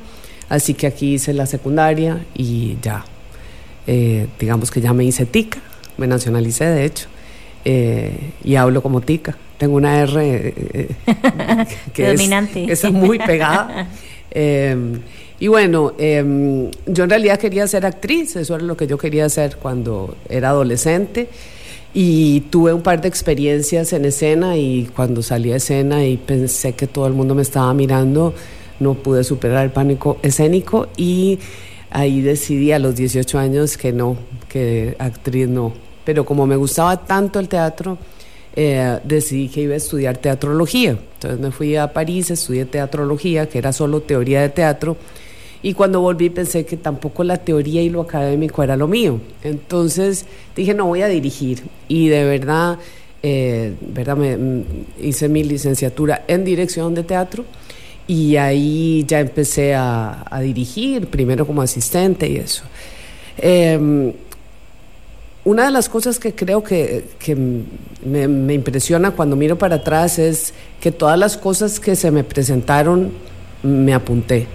[0.49, 3.05] así que aquí hice la secundaria y ya,
[3.89, 5.59] eh, digamos que ya me hice tica,
[5.99, 7.09] me nacionalicé de hecho,
[7.65, 9.37] eh, y hablo como tica.
[9.59, 10.89] Tengo una R eh, eh,
[11.93, 12.67] que, es- Dominante.
[12.67, 13.89] que está muy pegada.
[15.43, 19.25] Y bueno, eh, yo en realidad quería ser actriz, eso era lo que yo quería
[19.25, 21.27] hacer cuando era adolescente.
[21.93, 26.75] Y tuve un par de experiencias en escena y cuando salí a escena y pensé
[26.75, 28.33] que todo el mundo me estaba mirando,
[28.79, 31.41] no pude superar el pánico escénico y
[31.91, 34.17] ahí decidí a los 18 años que no,
[34.49, 35.73] que actriz no.
[36.05, 37.99] Pero como me gustaba tanto el teatro,
[38.55, 40.97] eh, decidí que iba a estudiar teatrología.
[41.15, 44.97] Entonces me fui a París, estudié teatrología, que era solo teoría de teatro.
[45.63, 49.21] Y cuando volví pensé que tampoco la teoría y lo académico era lo mío.
[49.45, 51.63] Entonces dije, no voy a dirigir.
[51.87, 52.79] Y de verdad,
[53.23, 54.65] eh, verdad me, mm,
[55.01, 57.45] hice mi licenciatura en dirección de teatro.
[58.09, 62.65] Y ahí ya empecé a, dirigir, primero como asistente y eso.
[63.39, 64.13] Em,
[65.45, 67.05] una de las cosas que creo que,
[68.05, 73.13] me impresiona cuando miro para atrás es que todas las cosas que se me presentaron
[73.63, 74.49] me apunté.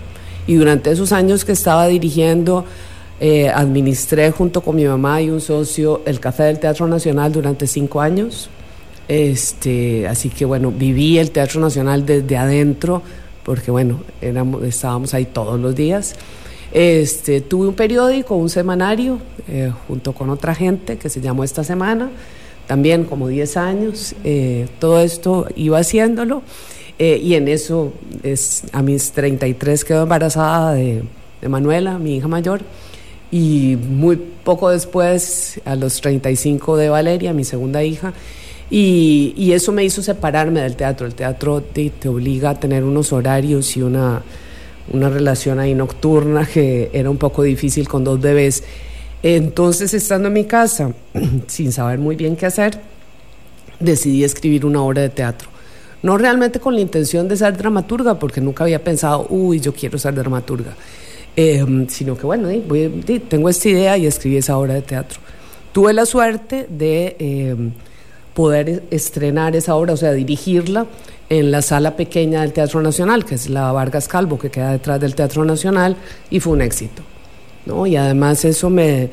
[0.48, 2.66] Y durante esos años que estaba dirigiendo,
[3.20, 7.68] eh, administré junto con mi mamá y un socio el Café del Teatro Nacional durante
[7.68, 8.50] cinco años.
[9.08, 13.02] Este, así que bueno, viví el Teatro Nacional desde adentro,
[13.44, 16.16] porque bueno, éramos, estábamos ahí todos los días.
[16.72, 21.64] Este, tuve un periódico, un semanario, eh, junto con otra gente que se llamó Esta
[21.64, 22.10] Semana,
[22.68, 24.16] también como 10 años.
[24.24, 26.44] eh, todo esto iba haciéndolo
[27.00, 31.04] eh, y en eso es, a mis 33 quedó embarazada de,
[31.42, 32.62] de Manuela, mi hija mayor,
[33.32, 38.14] y muy poco después, a los 35 de Valeria, mi segunda hija.
[38.70, 41.08] Y, y eso me hizo separarme del teatro.
[41.08, 44.22] El teatro te, te obliga a tener unos horarios y una,
[44.92, 48.64] una relación ahí nocturna que era un poco difícil con dos bebés.
[49.24, 50.94] Entonces, estando en mi casa,
[51.48, 52.80] sin saber muy bien qué hacer,
[53.80, 55.57] decidí escribir una obra de teatro.
[56.04, 59.98] No realmente con la intención de ser dramaturga, porque nunca había pensado, uy, yo quiero
[59.98, 60.74] ser dramaturga,
[61.36, 65.20] Eh, sino que bueno, di, voy- tengo esta idea y escribí esa obra de teatro.
[65.72, 67.56] Tuve la suerte de eh,
[68.34, 70.88] poder estrenar esa obra, o sea, dirigirla
[71.30, 75.00] en la sala pequeña del Teatro Nacional, que es la Vargas Calvo, que queda detrás
[75.00, 75.96] del Teatro Nacional,
[76.32, 77.02] y fue un éxito.
[77.66, 77.86] ¿no?
[77.86, 79.10] Y además eso me,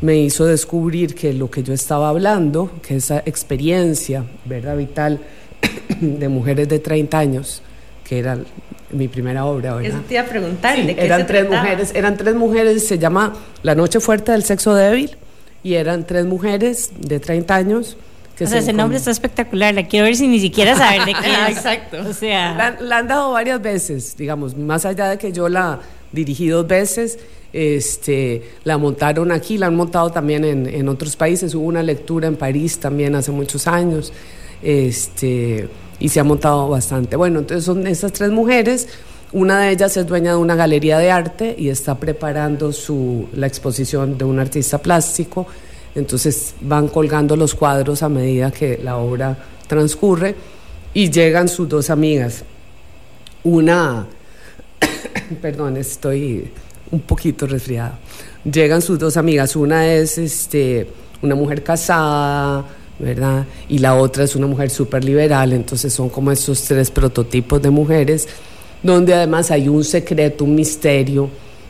[0.00, 4.76] me hizo descubrir que lo que yo estaba hablando, que esa experiencia ¿verdad?
[4.76, 5.20] vital
[6.00, 7.62] de mujeres de 30 años,
[8.04, 8.38] que era
[8.90, 9.90] mi primera obra, ¿verdad?
[9.90, 10.76] Eso te iba a preguntar.
[10.76, 11.62] Sí, ¿de qué eran se tres trataba?
[11.62, 15.16] mujeres, eran tres mujeres, se llama La Noche Fuerte del Sexo Débil.
[15.62, 17.96] y eran tres mujeres de 30 años.
[18.36, 21.12] Que o sea, ese nombre está espectacular, la quiero ver sin ni siquiera saber de
[21.22, 21.56] qué es.
[21.56, 21.98] Exacto.
[22.08, 22.76] O sea...
[22.80, 25.80] La, han dado varias veces, digamos, más allá de que yo la
[26.12, 27.18] dirigí dos veces,
[27.52, 32.26] este, la montaron aquí, la han montado también en, en otros países, hubo una lectura
[32.26, 34.12] en París también hace muchos años,
[34.62, 37.16] este, y se ha montado bastante.
[37.16, 38.88] Bueno, entonces son esas tres mujeres,
[39.32, 43.46] una de ellas es dueña de una galería de arte y está preparando su, la
[43.46, 45.46] exposición de un artista plástico,
[45.94, 50.34] entonces van colgando los cuadros a medida que la obra transcurre
[50.92, 52.44] y llegan sus dos amigas.
[53.44, 54.06] Una,
[55.40, 56.50] perdón, estoy
[56.90, 57.98] un poquito resfriada.
[58.44, 60.86] Llegan sus dos amigas, una es este,
[61.22, 62.66] una mujer casada,
[63.68, 67.70] Y la otra es una mujer súper liberal, entonces son como esos tres prototipos de
[67.70, 68.28] mujeres,
[68.82, 71.28] donde además hay un secreto, un misterio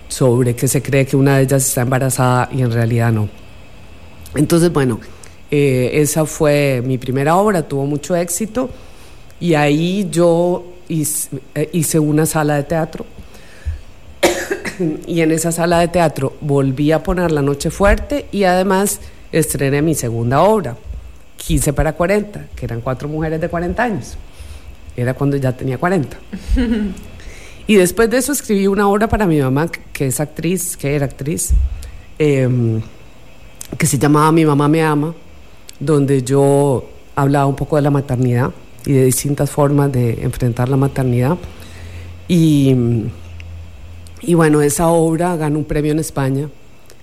[0.09, 3.29] sobre que se cree que una de ellas está embarazada y en realidad no.
[4.35, 5.01] Entonces, bueno,
[5.51, 8.68] eh, esa fue mi primera obra, tuvo mucho éxito
[9.40, 13.07] y ahí yo hice, eh, hice una sala de teatro.
[15.07, 19.83] Y en esa sala de teatro volví a poner La Noche Fuerte y además estrené
[19.83, 20.77] mi segunda obra,
[21.46, 24.16] 15 para 40, que eran cuatro mujeres de 40 años.
[24.96, 26.16] Era cuando ya tenía 40.
[27.66, 31.07] y después de eso escribí una obra para mi mamá, que es actriz, que era
[31.07, 31.52] actriz,
[32.18, 32.81] em,
[33.78, 35.14] que se llamaba Mi mamá me ama,
[35.81, 38.50] donde yo hablaba un poco de la maternidad
[38.85, 41.38] y de distintas formas de enfrentar la maternidad.
[42.28, 42.76] Y
[44.24, 46.48] y bueno, esa obra ganó un premio en España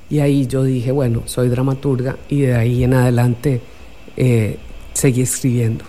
[0.10, 3.60] y ahí yo dije, bueno, soy dramaturga y de ahí en adelante
[4.20, 4.58] eh,
[4.94, 5.86] seguí escribiendo.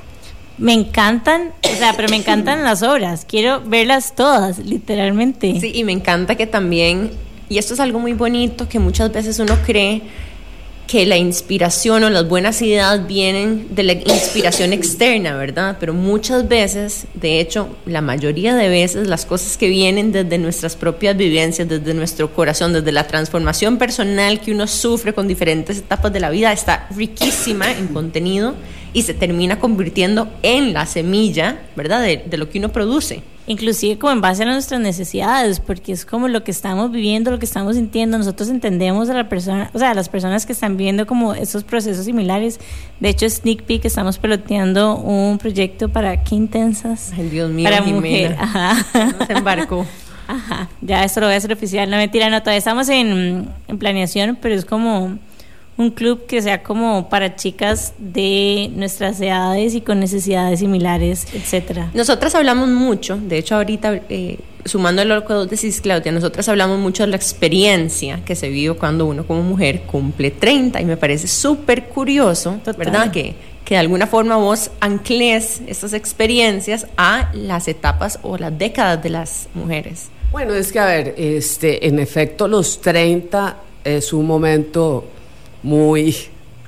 [0.57, 5.61] Me encantan, o sea, pero me encantan las obras, quiero verlas todas, literalmente.
[5.61, 7.11] Sí, y me encanta que también,
[7.49, 10.03] y esto es algo muy bonito, que muchas veces uno cree
[10.91, 15.77] que la inspiración o las buenas ideas vienen de la inspiración externa, ¿verdad?
[15.79, 20.75] Pero muchas veces, de hecho, la mayoría de veces, las cosas que vienen desde nuestras
[20.75, 26.13] propias vivencias, desde nuestro corazón, desde la transformación personal que uno sufre con diferentes etapas
[26.13, 28.57] de la vida, está riquísima en contenido
[28.93, 32.03] y se termina convirtiendo en la semilla, ¿verdad?
[32.03, 36.07] De, de lo que uno produce inclusive como en base a nuestras necesidades, porque es
[36.07, 39.79] como lo que estamos viviendo, lo que estamos sintiendo, nosotros entendemos a la persona, o
[39.79, 42.61] sea, a las personas que están viendo como estos procesos similares.
[43.01, 47.13] De hecho, Sneak Peek estamos peloteando un proyecto para qué intensas.
[47.17, 48.01] Ay, Dios mío, para Jimena.
[48.01, 48.87] mujer, ajá.
[49.29, 49.85] Embarcó.
[50.29, 53.79] Ajá, ya esto lo voy a hacer oficial, no mentira, no, todavía estamos en, en
[53.79, 55.19] planeación, pero es como
[55.81, 61.91] un club que sea como para chicas de nuestras edades y con necesidades similares, etcétera.
[61.95, 66.79] Nosotras hablamos mucho, de hecho ahorita eh, sumando lo que vos decís, Claudia, nosotras hablamos
[66.79, 70.99] mucho de la experiencia que se vive cuando uno como mujer cumple 30 y me
[70.99, 72.77] parece súper curioso, Total.
[72.77, 73.11] ¿verdad?
[73.11, 79.03] Que, que de alguna forma vos ancles estas experiencias a las etapas o las décadas
[79.03, 80.11] de las mujeres.
[80.31, 85.07] Bueno, es que a ver, este, en efecto los 30 es un momento
[85.63, 86.15] muy,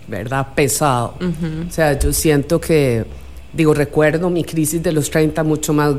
[0.09, 1.15] ¿verdad?, pesado.
[1.69, 3.05] O sea, yo siento que,
[3.53, 5.95] digo, recuerdo mi crisis de los 30 mucho más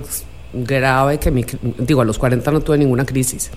[0.53, 1.45] grave que mi,
[1.79, 3.49] digo, a los 40 no tuve ninguna crisis.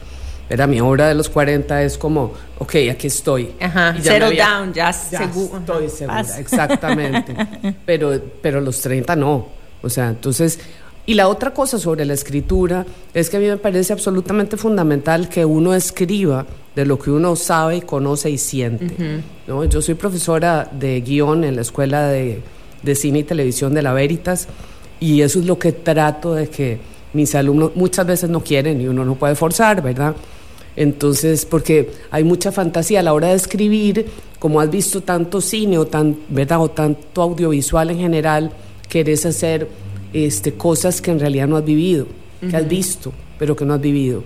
[0.48, 3.50] Era mi obra de los 40 es como, ok, aquí estoy.
[3.60, 5.58] Ajá, settle había- down, ya, ya seguro.
[5.58, 6.38] estoy segura, Paz.
[6.38, 7.34] exactamente.
[7.86, 9.48] pero, pero los 30 no.
[9.82, 10.60] O sea, entonces,
[11.04, 15.28] y la otra cosa sobre la escritura es que a mí me parece absolutamente fundamental
[15.28, 19.22] que uno escriba de lo que uno sabe conoce y siente.
[19.46, 19.64] ¿no?
[19.64, 22.42] Yo soy profesora de guion en la Escuela de,
[22.82, 24.46] de Cine y Televisión de la Veritas
[25.00, 26.78] y eso es lo que trato de que
[27.14, 30.14] mis alumnos muchas veces no quieren y uno no puede forzar, ¿verdad?
[30.76, 34.06] Entonces, porque hay mucha fantasía a la hora de escribir,
[34.38, 36.60] como has visto tanto cine o, tan, ¿verdad?
[36.60, 38.50] o tanto audiovisual en general,
[38.90, 39.66] querés hacer
[40.12, 42.06] este, cosas que en realidad no has vivido,
[42.50, 44.22] que has visto, pero que no has vivido.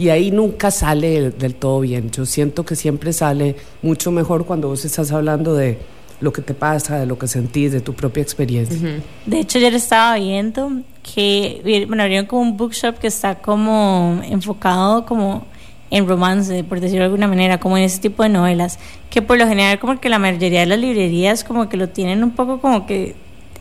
[0.00, 2.10] Y ahí nunca sale del, todo bien.
[2.10, 5.76] Yo siento que siempre sale mucho mejor cuando vos estás hablando de
[6.22, 8.78] lo que te pasa, de lo que sentís, de tu propia experiencia.
[9.26, 15.04] De hecho, ayer estaba viendo que, bueno, abrieron como un bookshop que está como enfocado
[15.04, 15.44] como
[15.90, 18.78] en romance, por decirlo de alguna manera, como en ese tipo de novelas,
[19.10, 22.24] que por lo general como que la mayoría de las librerías como que lo tienen
[22.24, 23.16] un poco como que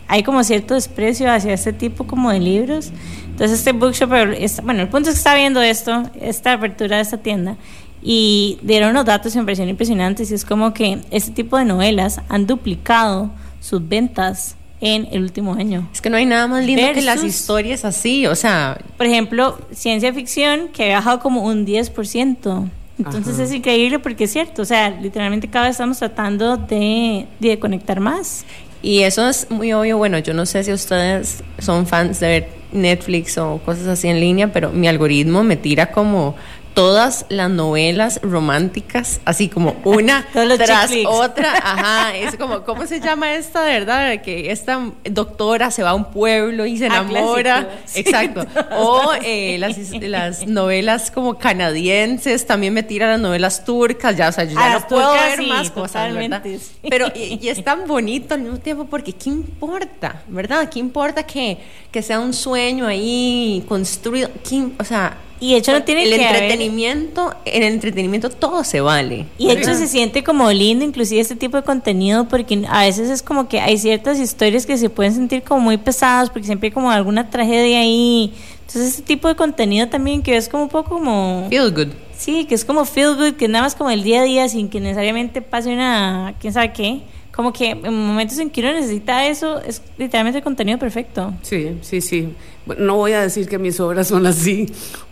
[0.09, 2.91] hay como cierto desprecio hacia este tipo como de libros.
[3.27, 7.03] Entonces este bookshop, es- bueno, el punto es que está viendo esto, esta apertura de
[7.03, 7.55] esta tienda,
[8.01, 12.19] y dieron unos datos me parecieron impresionantes, y es como que este tipo de novelas
[12.27, 13.29] han duplicado
[13.61, 15.87] sus ventas en el último año.
[15.93, 19.05] Es que no hay nada más lindo que las Versus- historias así, o sea, Por
[19.05, 22.69] ejemplo, ciencia ficción que ha bajado como un 10%.
[22.97, 23.43] Entonces Ajá.
[23.43, 27.99] es increíble porque es cierto, o sea, literalmente cada vez estamos tratando de, de conectar
[28.01, 28.45] más.
[28.81, 29.97] Y eso es muy obvio.
[29.97, 34.19] Bueno, yo no sé si ustedes son fans de ver Netflix o cosas así en
[34.19, 36.35] línea, pero mi algoritmo me tira como
[36.73, 41.53] todas las novelas románticas, así como una tras otra.
[41.63, 44.21] Ajá, es como, ¿cómo se llama esta, de verdad?
[44.21, 47.79] Que esta doctora se va a un pueblo y se Ah, enamora.
[47.85, 48.45] Sí, Exacto.
[48.71, 54.31] O eh, las, las novelas como canadienses, también me tira las novelas turcas, ya, o
[54.31, 56.41] sea, yo ya Ah, no puedo ver sí, más cosas, ¿verdad?
[56.43, 56.59] sí.
[56.89, 60.21] Pero y, y es tan bonito al mismo tiempo porque ¿qué importa?
[60.27, 60.69] ¿Verdad?
[60.69, 61.57] ¿Qué importa que,
[61.91, 64.29] que sea un sueño ahí construido?
[64.47, 67.73] ¿Qué im- o sea, Y de hecho no tiene el que haber- entretenimiento, en el
[67.73, 69.25] entretenimiento todo se vale.
[69.37, 73.09] Y de hecho se siente como lindo inclusive este tipo de contenido porque a veces
[73.09, 76.67] es como que hay ciertas historias que se pueden sentir como muy pesadas porque siempre
[76.67, 78.33] hay como alguna tragedia ahí.
[78.67, 81.47] Entonces este tipo de contenido también que es como un poco como...
[81.49, 81.87] Feel good.
[82.17, 84.49] Sí, que es como feel good, que es nada más como el día a día
[84.49, 86.35] sin que necesariamente pase una...
[86.41, 87.01] quién sabe qué.
[87.39, 91.33] Como que en momentos en que uno necesita eso es literalmente el contenido perfecto.
[91.41, 92.33] Sí, sí, sí.
[92.77, 94.65] No voy a decir que mis obras son así,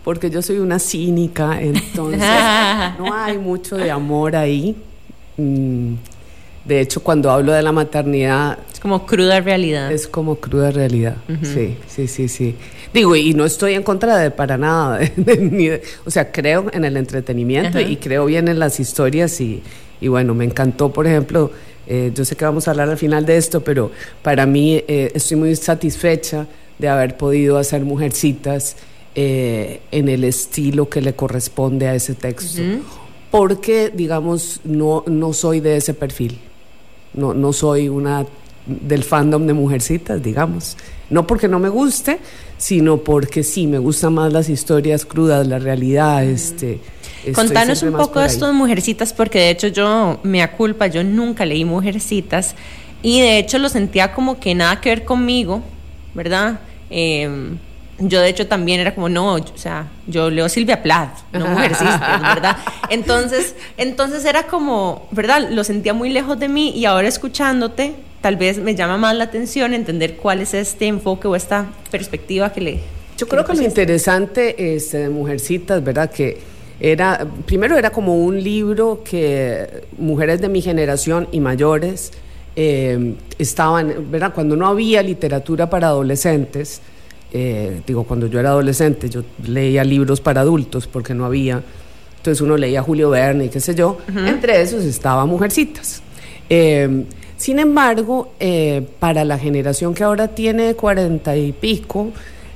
[0.04, 2.20] porque yo soy una cínica, entonces
[2.98, 4.76] no hay mucho de amor ahí.
[5.38, 5.94] Mm,
[6.66, 9.90] De hecho, cuando hablo de la maternidad, Es como cruda realidad.
[9.90, 11.16] es como cruda realidad.
[11.42, 12.56] Sí, sí, sí, sí.
[12.92, 14.98] Digo, y no estoy en contra de para nada.
[14.98, 17.88] de- de- ni de- o sea, creo en el entretenimiento Ajá.
[17.88, 19.40] y creo bien en las historias.
[19.40, 19.62] Y,
[20.02, 21.50] y bueno, me encantó, por ejemplo,
[21.88, 23.90] eh, yo sé que vamos a hablar al final de esto, pero
[24.22, 26.46] para mí eh, estoy muy satisfecha
[26.78, 28.76] de haber podido hacer mujercitas
[29.14, 32.62] eh, en el estilo que le corresponde a ese texto.
[33.30, 36.38] Porque, digamos, no, no soy de ese perfil
[37.14, 38.26] no, no soy una
[38.66, 40.76] del fandom de mujercitas, digamos.
[41.10, 42.18] No porque no me guste,
[42.58, 46.24] sino porque sí, me gustan más las historias crudas, la realidad.
[46.24, 46.80] Este,
[47.18, 48.30] estoy Contanos un poco de ahí.
[48.30, 52.54] esto de Mujercitas, porque de hecho yo, me culpa, yo nunca leí Mujercitas
[53.02, 55.62] y de hecho lo sentía como que nada que ver conmigo,
[56.14, 56.60] ¿verdad?
[56.90, 57.56] Eh,
[57.98, 62.00] yo de hecho también era como, no, o sea, yo leo Silvia Plath, no Mujercitas,
[62.22, 62.56] ¿verdad?
[62.90, 65.48] Entonces, entonces era como, ¿verdad?
[65.50, 69.24] Lo sentía muy lejos de mí y ahora escuchándote, tal vez me llama más la
[69.24, 72.80] atención entender cuál es este enfoque o esta perspectiva que le...
[73.16, 76.10] Yo creo que lo interesante este, de Mujercitas, ¿verdad?
[76.10, 76.38] Que
[76.80, 82.12] era, primero era como un libro que mujeres de mi generación y mayores
[82.54, 84.32] eh, estaban, ¿verdad?
[84.32, 86.80] Cuando no había literatura para adolescentes,
[87.32, 91.62] eh, digo, cuando yo era adolescente, yo leía libros para adultos porque no había.
[92.16, 93.98] Entonces uno leía Julio Verne y qué sé yo.
[94.26, 96.02] Entre esos estaba Mujercitas.
[96.48, 97.04] Eh,
[97.38, 102.10] sin embargo, eh, para la generación que ahora tiene cuarenta y pico,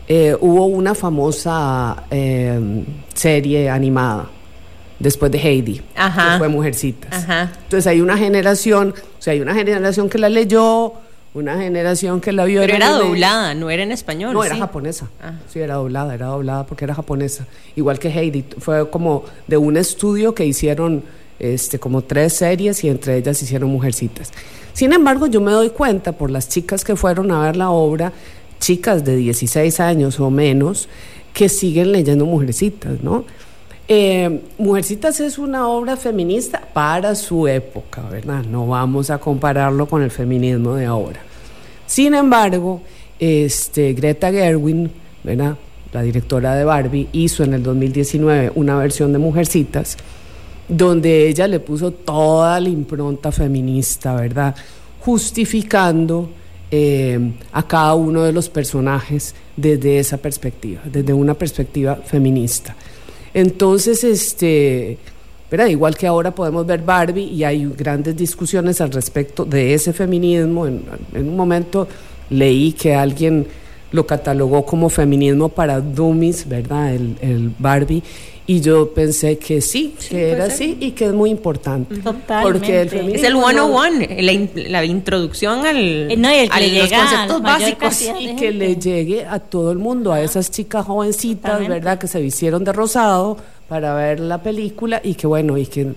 [0.08, 4.28] eh, hubo una famosa eh, serie animada
[4.98, 6.32] después de Heidi, Ajá.
[6.32, 7.12] que fue Mujercitas.
[7.12, 7.52] Ajá.
[7.62, 10.94] Entonces hay una generación, o sea, hay una generación que la leyó,
[11.34, 12.60] una generación que la vio.
[12.60, 14.34] Pero era doblada, no era en español.
[14.34, 15.08] No, era japonesa.
[15.22, 15.34] Ah.
[15.48, 17.46] Sí, era doblada, era doblada porque era japonesa.
[17.76, 18.44] Igual que Heidi.
[18.58, 21.04] Fue como de un estudio que hicieron
[21.38, 24.32] este, como tres series y entre ellas hicieron Mujercitas.
[24.72, 28.12] Sin embargo, yo me doy cuenta por las chicas que fueron a ver la obra,
[28.60, 30.88] chicas de 16 años o menos,
[31.32, 33.24] que siguen leyendo Mujercitas, ¿no?
[33.88, 38.44] Eh, Mujercitas es una obra feminista para su época, ¿verdad?
[38.44, 41.20] No vamos a compararlo con el feminismo de ahora.
[41.86, 42.80] Sin embargo,
[43.18, 44.90] este, Greta Gerwin,
[45.24, 45.56] ¿verdad?
[45.92, 49.96] la directora de Barbie, hizo en el 2019 una versión de Mujercitas
[50.72, 54.54] donde ella le puso toda la impronta feminista, ¿verdad?
[55.00, 56.30] Justificando
[56.70, 62.74] eh, a cada uno de los personajes desde esa perspectiva, desde una perspectiva feminista.
[63.34, 64.96] Entonces, este,
[65.50, 65.66] ¿verdad?
[65.66, 70.66] igual que ahora podemos ver Barbie y hay grandes discusiones al respecto de ese feminismo.
[70.66, 71.86] En, en un momento
[72.30, 73.46] leí que alguien
[73.92, 76.94] lo catalogó como feminismo para dummies, ¿verdad?
[76.94, 78.02] El, el Barbie.
[78.44, 81.94] Y yo pensé que sí, que era así y que es muy importante.
[81.98, 82.42] Totalmente.
[82.42, 86.38] Porque el Es feminismo el no- 101, la, in- la introducción al, Eh, no, y
[86.38, 88.02] el que a le los llega a la conceptos básicos.
[88.20, 91.74] y que le llegue a todo el mundo, a esas chicas jovencitas, Totalmente.
[91.74, 91.98] ¿verdad?
[91.98, 93.36] Que se vistieron de rosado
[93.68, 95.92] para ver la película y que bueno, y que...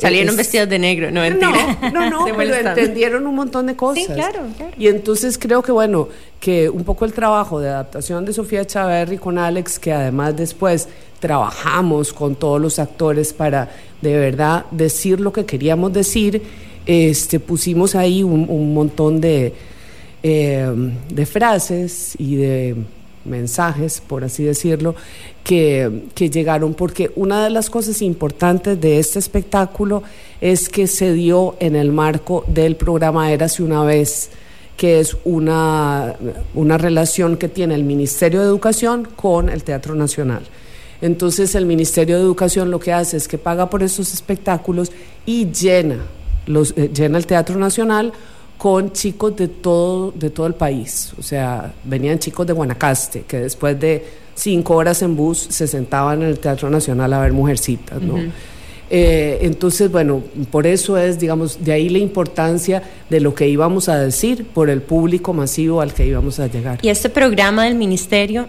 [0.00, 1.78] Salieron es- vestidas de negro, no mentira.
[1.92, 4.04] No, no, no, pero entendieron un montón de cosas.
[4.06, 4.72] Sí, claro, claro.
[4.78, 6.08] Y entonces creo que, bueno,
[6.40, 10.88] que un poco el trabajo de adaptación de Sofía Chaverri con Alex, que además después
[11.20, 13.68] trabajamos con todos los actores para
[14.00, 16.42] de verdad decir lo que queríamos decir,
[16.86, 19.52] este, pusimos ahí un, un montón de,
[20.22, 20.66] eh,
[21.12, 22.76] de frases y de
[23.24, 24.94] mensajes, por así decirlo,
[25.44, 30.02] que, que, llegaron, porque una de las cosas importantes de este espectáculo
[30.40, 34.30] es que se dio en el marco del programa Érase una vez,
[34.76, 36.16] que es una,
[36.54, 40.42] una relación que tiene el Ministerio de Educación con el Teatro Nacional.
[41.02, 44.92] Entonces el Ministerio de Educación lo que hace es que paga por esos espectáculos
[45.26, 45.98] y llena,
[46.46, 48.12] los, eh, llena el Teatro Nacional
[48.60, 51.14] con chicos de todo, de todo el país.
[51.18, 54.04] O sea, venían chicos de Guanacaste, que después de
[54.34, 58.18] cinco horas en bus se sentaban en el Teatro Nacional a ver mujercitas, ¿no?
[58.90, 63.88] eh, entonces, bueno, por eso es, digamos, de ahí la importancia de lo que íbamos
[63.88, 66.80] a decir por el público masivo al que íbamos a llegar.
[66.82, 68.46] Y este programa del ministerio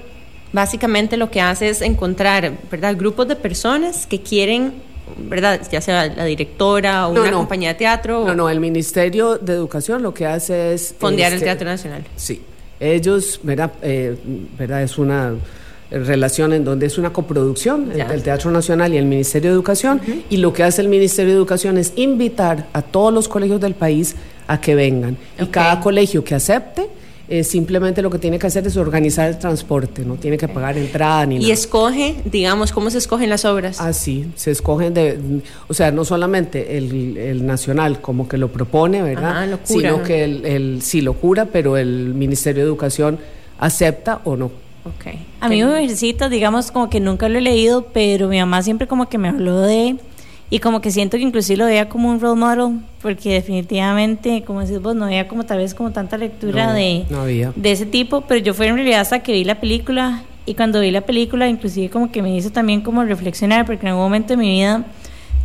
[0.51, 4.73] básicamente lo que hace es encontrar, ¿verdad?, grupos de personas que quieren
[5.17, 5.61] ¿verdad?
[5.71, 8.25] Ya sea la directora o una compañía de teatro.
[8.25, 10.95] No, no, el Ministerio de Educación lo que hace es...
[10.97, 12.03] Fondear el este, Teatro Nacional.
[12.15, 12.41] Sí,
[12.79, 13.71] ellos, ¿verdad?
[13.81, 14.17] Eh,
[14.57, 14.83] ¿verdad?
[14.83, 15.35] Es una
[15.91, 20.01] relación en donde es una coproducción entre el Teatro Nacional y el Ministerio de Educación
[20.29, 23.75] y lo que hace el Ministerio de Educación es invitar a todos los colegios del
[23.75, 24.15] país
[24.47, 26.87] a que vengan y cada colegio que acepte
[27.31, 30.77] eh, simplemente lo que tiene que hacer es organizar el transporte, no tiene que pagar
[30.77, 31.47] entrada ni y nada.
[31.47, 33.79] Y escoge, digamos, ¿cómo se escogen las obras?
[33.79, 35.17] Ah, sí, se escogen de,
[35.69, 39.49] o sea, no solamente el, el nacional como que lo propone, ¿verdad?
[39.53, 43.17] Ah, Sino que el, el, sí lo cura, pero el Ministerio de Educación
[43.59, 44.51] acepta o no.
[44.97, 45.25] Okay.
[45.39, 49.07] A mí Mujercitas, digamos, como que nunca lo he leído, pero mi mamá siempre como
[49.07, 49.95] que me habló de
[50.51, 54.59] y como que siento que inclusive lo veía como un role model, porque definitivamente, como
[54.59, 57.05] decís vos, no había como tal vez como tanta lectura de,
[57.55, 60.81] de ese tipo, pero yo fue en realidad hasta que vi la película, y cuando
[60.81, 64.33] vi la película inclusive como que me hizo también como reflexionar, porque en algún momento
[64.33, 64.83] de mi vida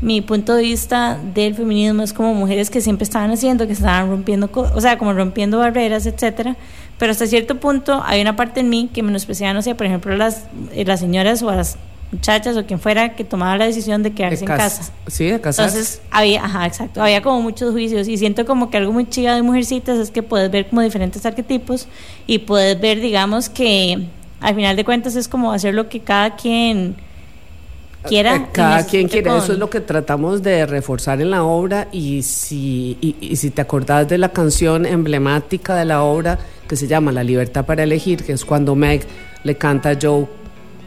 [0.00, 4.10] mi punto de vista del feminismo es como mujeres que siempre estaban haciendo, que estaban
[4.10, 6.56] rompiendo, o sea, como rompiendo barreras, etcétera,
[6.98, 10.16] pero hasta cierto punto hay una parte en mí que menospreciaba, no sé, por ejemplo,
[10.16, 11.78] las, eh, las señoras o las
[12.12, 14.92] muchachas o quien fuera que tomaba la decisión de quedarse en casa.
[15.06, 15.78] Sí, de casarse.
[15.78, 19.34] Entonces, había, ajá, exacto, había como muchos juicios y siento como que algo muy chido
[19.34, 21.88] de Mujercitas es que puedes ver como diferentes arquetipos
[22.26, 24.06] y puedes ver, digamos, que
[24.40, 26.96] al final de cuentas es como hacer lo que cada quien
[28.04, 28.36] quiera.
[28.36, 32.22] Eh, cada quien quiere, eso es lo que tratamos de reforzar en la obra y
[32.22, 36.38] si, y, y si te acordás de la canción emblemática de la obra
[36.68, 39.06] que se llama La libertad para elegir, que es cuando Meg
[39.44, 40.26] le canta a Joe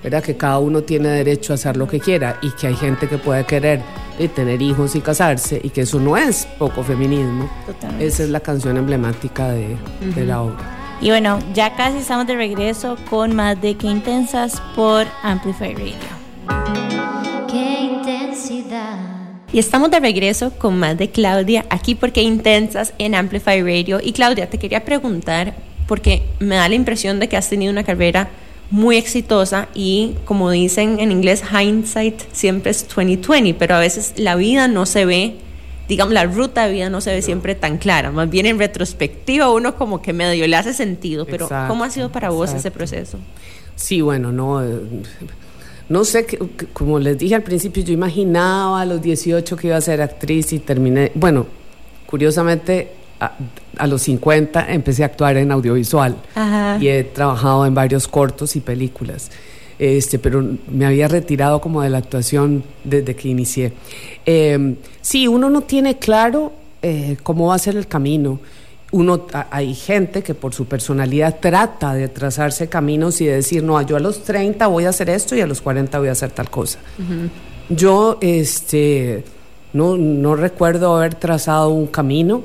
[0.03, 0.23] ¿verdad?
[0.23, 3.17] que cada uno tiene derecho a hacer lo que quiera y que hay gente que
[3.17, 3.81] puede querer
[4.17, 7.49] y tener hijos y casarse y que eso no es poco feminismo.
[7.65, 8.05] Totalmente.
[8.05, 10.13] Esa es la canción emblemática de, uh -huh.
[10.13, 10.97] de, la obra.
[11.01, 15.93] Y bueno, ya casi estamos de regreso con más de Qué Intensas por Amplify Radio.
[17.49, 18.97] Qué intensidad.
[19.51, 23.99] Y estamos de regreso con más de Claudia aquí porque Intensas en Amplify Radio.
[24.03, 25.55] Y Claudia, te quería preguntar,
[25.87, 28.29] porque me da la impresión de que has tenido una carrera
[28.71, 34.35] muy exitosa y como dicen en inglés, hindsight siempre es 2020, pero a veces la
[34.35, 35.37] vida no se ve,
[35.87, 39.51] digamos, la ruta de vida no se ve siempre tan clara, más bien en retrospectiva
[39.51, 42.71] uno como que medio le hace sentido, pero exacto, ¿cómo ha sido para vos ese
[42.71, 43.17] proceso?
[43.75, 44.61] Sí, bueno, no...
[45.87, 46.27] No sé,
[46.71, 50.53] como les dije al principio, yo imaginaba a los 18 que iba a ser actriz
[50.53, 51.47] y terminé, bueno,
[52.05, 53.33] curiosamente a,
[53.77, 56.77] a, los 50 empecé a actuar en audiovisual Ajá.
[56.79, 59.29] y he trabajado en varios cortos y películas.
[59.79, 63.71] Este, pero me había retirado como de la actuación desde que inicié.
[64.25, 66.51] Eh, sí, uno no tiene claro
[66.81, 68.39] eh, cómo va a ser el camino.
[68.91, 73.81] Uno, hay gente que por su personalidad trata de trazarse caminos y de decir, no,
[73.81, 76.31] yo a los 30 voy a hacer esto y a los 40 voy a hacer
[76.31, 76.79] tal cosa.
[76.97, 77.29] Uh -huh.
[77.69, 79.23] Yo este,
[79.73, 82.43] no, no recuerdo haber trazado un camino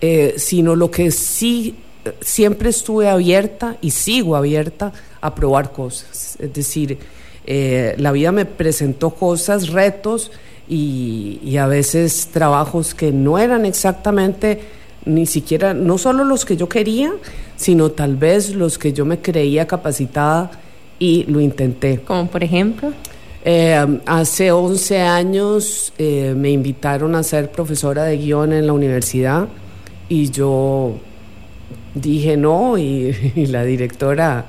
[0.00, 1.76] eh, sino lo que sí
[2.20, 6.36] siempre estuve abierta y sigo abierta a probar cosas.
[6.38, 6.98] Es decir,
[7.46, 10.30] eh, la vida me presentó cosas, retos
[10.68, 14.60] y, y, a veces trabajos que no eran exactamente
[15.04, 17.12] ni siquiera, no solo los que yo quería,
[17.56, 20.50] sino tal vez los que yo me creía capacitada
[20.98, 22.00] y lo intenté.
[22.00, 22.92] Como por ejemplo.
[23.42, 29.48] Eh, hace 11 años eh, me invitaron a ser profesora de guion en la universidad
[30.10, 30.98] y yo
[31.94, 34.44] dije no y, y la directora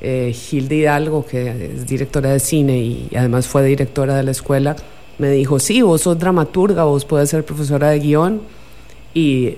[0.00, 4.76] eh, Hilda Hidalgo, que es directora de cine y además fue directora de la escuela,
[5.18, 8.42] me dijo, sí, vos sos dramaturga, vos puedes ser profesora de guion
[9.14, 9.54] y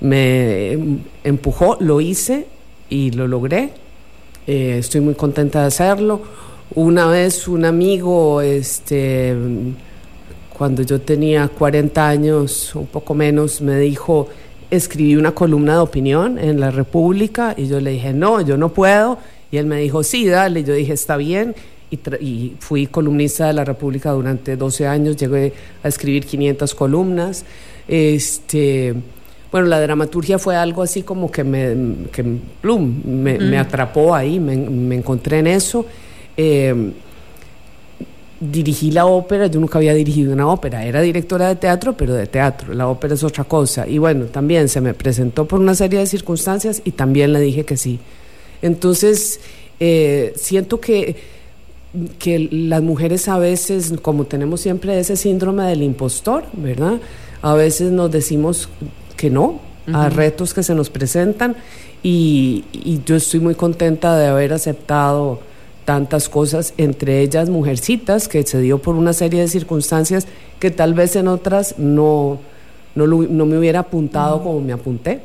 [0.00, 2.46] me empujó, lo hice
[2.88, 3.70] y lo logré.
[4.46, 6.20] Eh, estoy muy contenta de hacerlo.
[6.74, 9.34] Una vez un amigo, este,
[10.56, 14.28] cuando yo tenía 40 años, un poco menos, me dijo,
[14.70, 18.70] escribí una columna de opinión en la República y yo le dije, no, yo no
[18.70, 19.18] puedo
[19.50, 20.62] Y él me dijo, sí, dale.
[20.64, 21.54] Yo dije, está bien.
[21.90, 25.52] Y, y, fui columnista de la República durante 12 años, llegué
[25.82, 27.44] a escribir 500 columnas.
[27.88, 28.94] Este,
[29.50, 32.24] bueno, la dramaturgia fue algo así como que me, que,
[32.60, 35.84] plum, me, me atrapó ahí, me, me, encontré en eso.
[36.36, 36.92] Eh,
[38.40, 42.26] dirigí la ópera, yo nunca había dirigido una ópera, era directora de teatro, pero de
[42.26, 43.86] teatro, la ópera es otra cosa.
[43.86, 47.64] Y bueno, también se me presentó por una serie de circunstancias y también le dije
[47.64, 48.00] que sí.
[48.62, 49.40] Entonces,
[49.78, 51.16] eh, siento que,
[52.18, 56.98] que las mujeres a veces, como tenemos siempre ese síndrome del impostor, ¿verdad?
[57.42, 58.70] A veces nos decimos
[59.16, 59.60] que no
[59.92, 61.56] a retos que se nos presentan
[62.02, 65.40] y, y yo estoy muy contenta de haber aceptado
[65.84, 70.26] tantas cosas, entre ellas Mujercitas, que se dio por una serie de circunstancias
[70.58, 72.38] que tal vez en otras no,
[72.94, 75.20] no, no me hubiera apuntado como me apunté.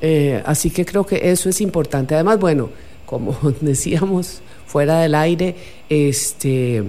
[0.00, 2.14] eh, así que creo que eso es importante.
[2.14, 2.70] Además, bueno,
[3.06, 5.56] como decíamos fuera del aire,
[5.88, 6.84] este,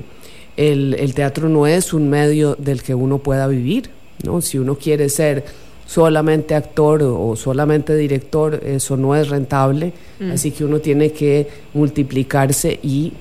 [0.58, 3.90] el, el, teatro no es un medio del que uno pueda vivir.
[4.24, 4.42] ¿no?
[4.42, 5.46] Si uno quiere ser
[5.90, 10.32] solamente actor o, solamente director, eso no es rentable, mm.
[10.34, 13.14] así que uno tiene que multiplicarse y,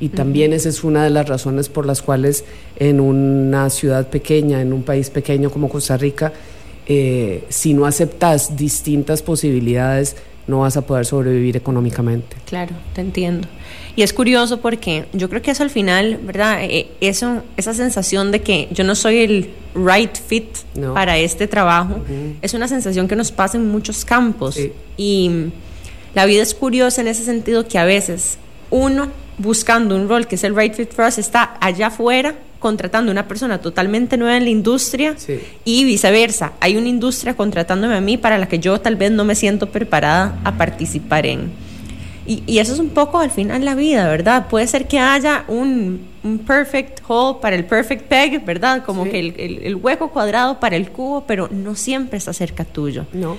[0.00, 2.44] y también esa es una de las razones por las cuales
[2.80, 6.32] en una ciudad pequeña, en un país pequeño como Costa Rica,
[6.88, 10.16] eh, si no aceptas distintas posibilidades,
[10.46, 12.36] no vas a poder sobrevivir económicamente.
[12.46, 13.48] Claro, te entiendo.
[13.96, 16.58] Y es curioso porque yo creo que eso al final, ¿verdad?
[16.62, 20.94] Eh, eso, esa sensación de que yo no soy el right fit no.
[20.94, 22.34] para este trabajo, uh -huh.
[22.42, 24.54] es una sensación que nos pasa en muchos campos.
[24.54, 24.72] Sí.
[24.96, 25.30] Y
[26.14, 28.38] la vida es curiosa en ese sentido que a veces
[28.70, 33.10] uno buscando un rol que es el right fit for us está allá afuera contratando
[33.10, 35.40] a una persona totalmente nueva en la industria sí.
[35.64, 36.52] y viceversa.
[36.60, 39.70] Hay una industria contratándome a mí para la que yo tal vez no me siento
[39.70, 41.50] preparada a participar en.
[42.26, 44.48] Y, y, eso es un poco al final la vida, ¿verdad?
[44.48, 48.84] Puede ser que haya un, un perfect hole para el perfect peg, ¿verdad?
[48.84, 49.10] Como sí.
[49.10, 53.06] que el, el, el, hueco cuadrado para el cubo, pero no siempre está cerca tuyo.
[53.12, 53.38] No.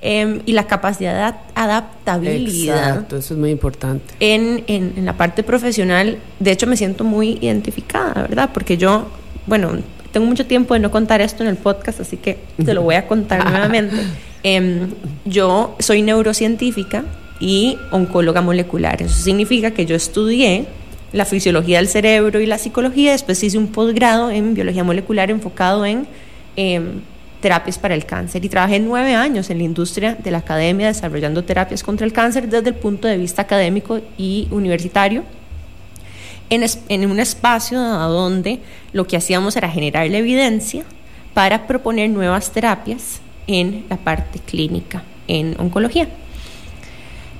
[0.00, 2.88] Eh, y la capacidad de adaptabilidad.
[2.88, 4.14] Exacto, eso es muy importante.
[4.20, 8.50] En, en, en la parte profesional, de hecho, me siento muy identificada, ¿verdad?
[8.54, 9.08] Porque yo,
[9.46, 9.72] bueno,
[10.12, 12.94] tengo mucho tiempo de no contar esto en el podcast, así que te lo voy
[12.94, 13.96] a contar nuevamente.
[14.44, 14.86] Eh,
[15.24, 17.04] yo soy neurocientífica
[17.40, 19.02] y oncóloga molecular.
[19.02, 20.66] Eso significa que yo estudié
[21.12, 25.86] la fisiología del cerebro y la psicología, después hice un posgrado en biología molecular enfocado
[25.86, 26.06] en
[26.56, 26.80] eh,
[27.40, 31.44] terapias para el cáncer y trabajé nueve años en la industria de la academia desarrollando
[31.44, 35.24] terapias contra el cáncer desde el punto de vista académico y universitario.
[36.50, 38.60] En, en un espacio donde
[38.92, 40.84] lo que hacíamos era generar la evidencia
[41.34, 46.08] para proponer nuevas terapias en la parte clínica en oncología.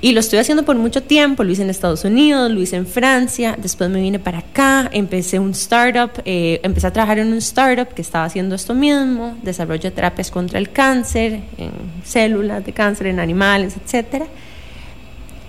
[0.00, 2.86] Y lo estoy haciendo por mucho tiempo, lo hice en Estados Unidos, lo hice en
[2.86, 7.38] Francia, después me vine para acá, empecé un startup, eh, empecé a trabajar en un
[7.38, 11.72] startup que estaba haciendo esto mismo, desarrollo de terapias contra el cáncer, en
[12.04, 14.26] células de cáncer, en animales, etc.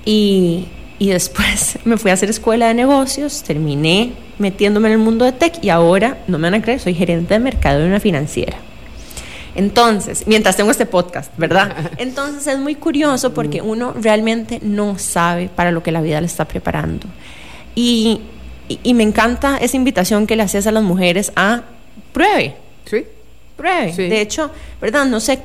[0.04, 0.66] Y,
[0.98, 5.32] y después me fui a hacer escuela de negocios, terminé metiéndome en el mundo de
[5.34, 8.58] tech y ahora, no me van a creer, soy gerente de mercado de una financiera.
[9.56, 11.92] Entonces, mientras tengo este podcast, ¿verdad?
[11.98, 16.28] Entonces es muy curioso porque uno realmente no sabe para lo que la vida le
[16.28, 17.08] está preparando.
[17.76, 18.22] Y,
[18.68, 21.64] y, y me encanta esa invitación que le haces a las mujeres a
[22.14, 22.56] pruebe.
[22.86, 23.06] Sí.
[23.56, 23.94] Pruebe.
[23.94, 24.04] Sí.
[24.04, 25.06] De hecho, ¿verdad?
[25.06, 25.40] No sé,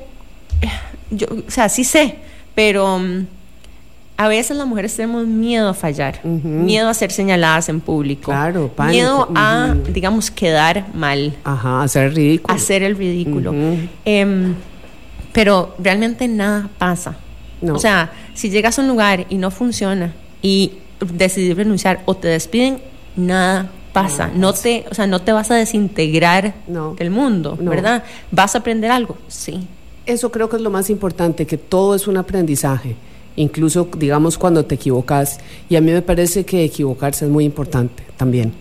[1.11, 2.17] yo, o sea, sí sé,
[2.55, 3.27] pero um,
[4.17, 6.43] a veces las mujeres tenemos miedo a fallar, uh -huh.
[6.43, 8.93] miedo a ser señaladas en público, claro, pánico.
[8.93, 9.93] miedo a, uh -huh.
[9.93, 13.51] digamos, quedar mal, Ajá, hacer ridículo, hacer el ridículo.
[13.51, 13.89] Uh -huh.
[14.05, 14.55] eh,
[15.33, 17.17] pero realmente nada pasa.
[17.61, 17.75] No.
[17.75, 20.13] O sea, si llegas a un lugar y no funciona
[20.43, 22.79] y decides renunciar o te despiden,
[23.17, 24.29] nada pasa.
[24.29, 26.95] No, no te, o sea, no te vas a desintegrar no.
[26.95, 27.57] del mundo.
[27.61, 28.05] ¿verdad?
[28.31, 29.17] ¿Vas a aprender algo?
[29.27, 29.67] Sí.
[30.07, 32.97] Eso creo que es lo más importante, que todo es un aprendizaje
[33.37, 38.05] incluso digamos cuando te equivocas y a mí me parece que equivocarse es muy importante
[38.17, 38.53] también.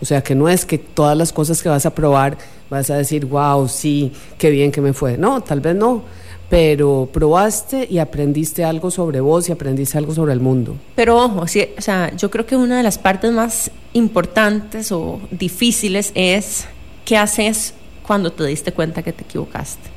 [0.00, 2.36] O sea que no es que todas las cosas que vas a probar
[2.68, 6.02] vas a decir wow sí qué bien que me fue no tal vez no
[6.50, 10.76] pero probaste y aprendiste algo sobre vos y aprendiste algo sobre el mundo.
[10.94, 11.46] Pero ojo o
[11.80, 16.66] sea yo creo que una de las partes más importantes o difíciles es
[17.04, 17.74] qué haces
[18.06, 19.93] cuando te diste cuenta que te equivocaste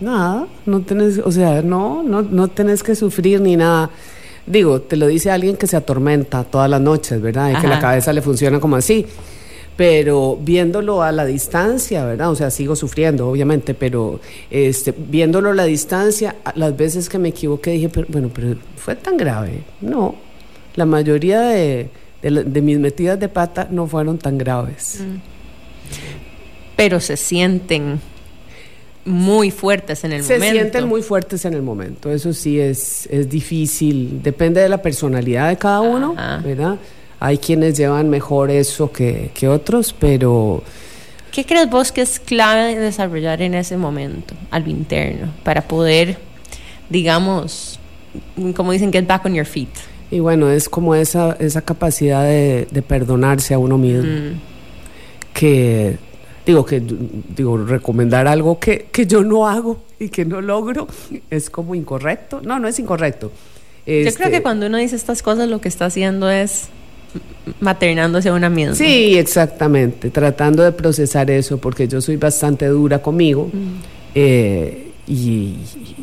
[0.00, 3.90] Nada, no tenés, o sea, no, no, no tenés que sufrir ni nada.
[4.46, 7.50] Digo, te lo dice alguien que se atormenta todas las noches, ¿verdad?
[7.50, 7.62] Y Ajá.
[7.62, 9.06] que la cabeza le funciona como así.
[9.76, 12.30] Pero viéndolo a la distancia, ¿verdad?
[12.30, 14.20] O sea, sigo sufriendo, obviamente, pero
[14.50, 18.96] este, viéndolo a la distancia, las veces que me equivoqué dije, pero, bueno, pero fue
[18.96, 19.64] tan grave.
[19.80, 20.14] No.
[20.76, 21.90] la mayoría de,
[22.22, 25.00] de, mis metidas de pata no fueron tan graves.
[25.00, 25.16] Mm.
[26.76, 28.00] Pero se sienten
[29.06, 30.44] muy fuertes en el momento.
[30.44, 34.82] Se sienten muy fuertes en el momento, eso sí es, es difícil, depende de la
[34.82, 36.76] personalidad de cada uno, ¿verdad?
[37.18, 40.62] Hay quienes llevan mejor eso que, que otros, pero...
[41.32, 46.18] ¿Qué crees vos que es clave desarrollar en ese momento, al interno, para poder,
[46.90, 47.78] digamos,
[48.54, 49.68] como dicen, get back on your feet?
[50.10, 54.10] Y bueno, es como esa, esa capacidad de, perdonarse a uno mismo.
[54.10, 54.40] Mm.
[55.32, 55.98] Que
[56.46, 60.86] digo que digo recomendar algo que, yo no hago y que no logro
[61.28, 62.40] es como incorrecto.
[62.42, 63.32] No, no es incorrecto.
[63.86, 66.68] Yo creo que este cuando uno dice estas cosas lo que está haciendo es
[67.60, 68.74] maternándose a una misma.
[68.74, 73.68] Sí, exactamente, tratando de procesar eso porque yo soy bastante dura conmigo mm.
[74.14, 75.54] eh, y,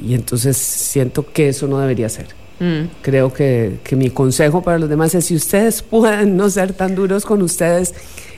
[0.10, 2.28] entonces siento que eso no debería ser.
[2.60, 2.88] Mm.
[3.02, 6.96] Creo que, que mi consejo para los demás es si ustedes pueden no ser tan
[6.96, 7.94] duros con ustedes,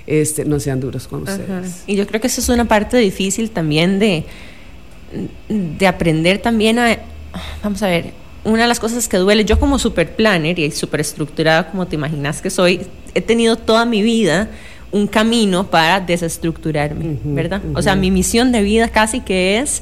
[0.07, 1.83] este, no sean duros con ustedes.
[1.87, 4.25] Y yo creo que eso es una parte difícil también de,
[5.49, 6.97] de aprender también a,
[7.63, 10.99] vamos a ver, una de las cosas que duele, yo como super planner y super
[10.99, 12.81] estructurada como te imaginas que soy,
[13.13, 14.49] he tenido toda mi vida
[14.91, 17.61] un camino para desestructurarme, ¿verdad?
[17.73, 19.81] O sea, mi misión de vida casi que es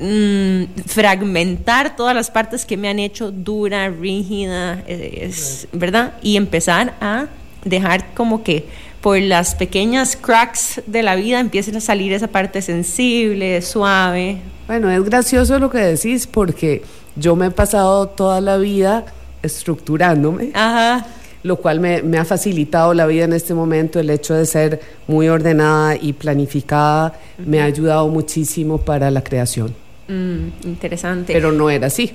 [0.00, 6.14] mm, fragmentar todas las partes que me han hecho dura, rígida, es, ¿verdad?
[6.22, 7.26] Y empezar a
[7.64, 8.66] dejar como que
[9.00, 14.38] por las pequeñas cracks de la vida empiecen a salir esa parte sensible, suave.
[14.66, 16.82] Bueno, es gracioso lo que decís porque
[17.16, 19.06] yo me he pasado toda la vida
[19.42, 20.52] estructurándome.
[21.42, 25.26] Lo cual me, ha facilitado la vida en este momento, el hecho de ser muy
[25.28, 29.74] ordenada y planificada me ha ayudado muchísimo para la creación.
[30.06, 31.32] Mm, interesante.
[31.32, 32.12] Pero no era así.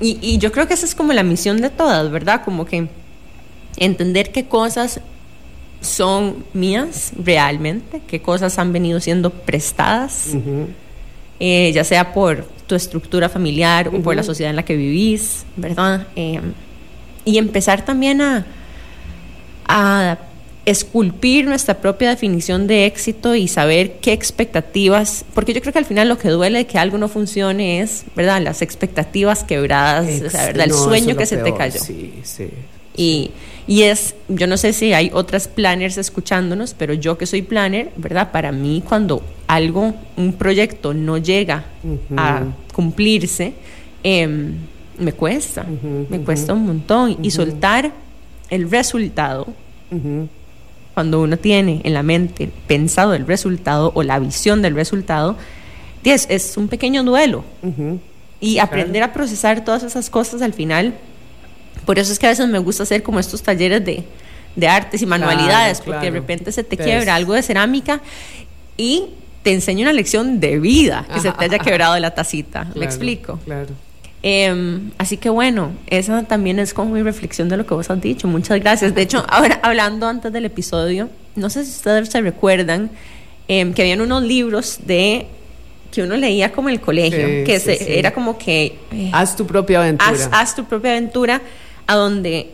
[0.00, 2.42] y, y yo creo que esa es como la misión de todas, ¿verdad?
[2.44, 2.88] Como que
[3.76, 5.00] entender qué cosas
[5.80, 10.36] son mías realmente, qué cosas han venido siendo prestadas,
[11.40, 15.44] eh, ya sea por tu estructura familiar o por la sociedad en la que vivís,
[15.56, 16.06] ¿verdad?
[16.16, 16.40] Eh,
[17.24, 18.46] y empezar también a,
[19.66, 20.18] a
[20.70, 25.86] esculpir nuestra propia definición de éxito y saber qué expectativas, porque yo creo que al
[25.86, 28.42] final lo que duele de que algo no funcione es, ¿verdad?
[28.42, 30.60] Las expectativas quebradas, ¿verdad?
[30.60, 31.80] El sueño que se te cayó.
[31.80, 32.48] Sí, sí.
[32.96, 33.30] Y,
[33.68, 37.92] y es, yo no sé si hay otras planners escuchándonos, pero yo que soy planner,
[37.96, 38.32] ¿verdad?
[38.32, 41.66] Para mí cuando algo, un proyecto no llega
[42.16, 43.52] a cumplirse,
[44.02, 44.54] em,
[44.98, 45.66] me cuesta,
[46.08, 47.18] me cuesta un montón.
[47.22, 47.92] Y soltar
[48.48, 49.48] el resultado,
[50.94, 55.36] cuando uno tiene en la mente pensado el resultado o la visión del resultado,
[56.04, 57.44] es, es un pequeño duelo.
[58.40, 60.94] Y aprender a procesar todas esas cosas al final
[61.88, 64.04] por eso es que a veces me gusta hacer como estos talleres de,
[64.54, 68.02] de artes y manualidades, porque de repente se te quiebra algo de cerámica
[68.76, 69.06] y
[69.42, 72.66] te enseño una lección de vida que se te haya quebrado la tacita.
[72.74, 73.40] ¿Me explico?
[73.42, 73.70] Claro.
[74.22, 78.02] Em, así que bueno, esa también es como mi reflexión de lo que vos has
[78.02, 78.28] dicho.
[78.28, 78.94] Muchas gracias.
[78.94, 82.90] De hecho, ahora hablando antes del episodio, no sé si ustedes se recuerdan
[83.48, 85.26] em, que habían unos libros de
[85.90, 88.78] que uno leía como en el colegio, que se, era como que...
[88.92, 90.10] Eh, haz tu propia aventura.
[90.10, 91.40] Haz, haz tu propia aventura
[91.88, 92.50] a donde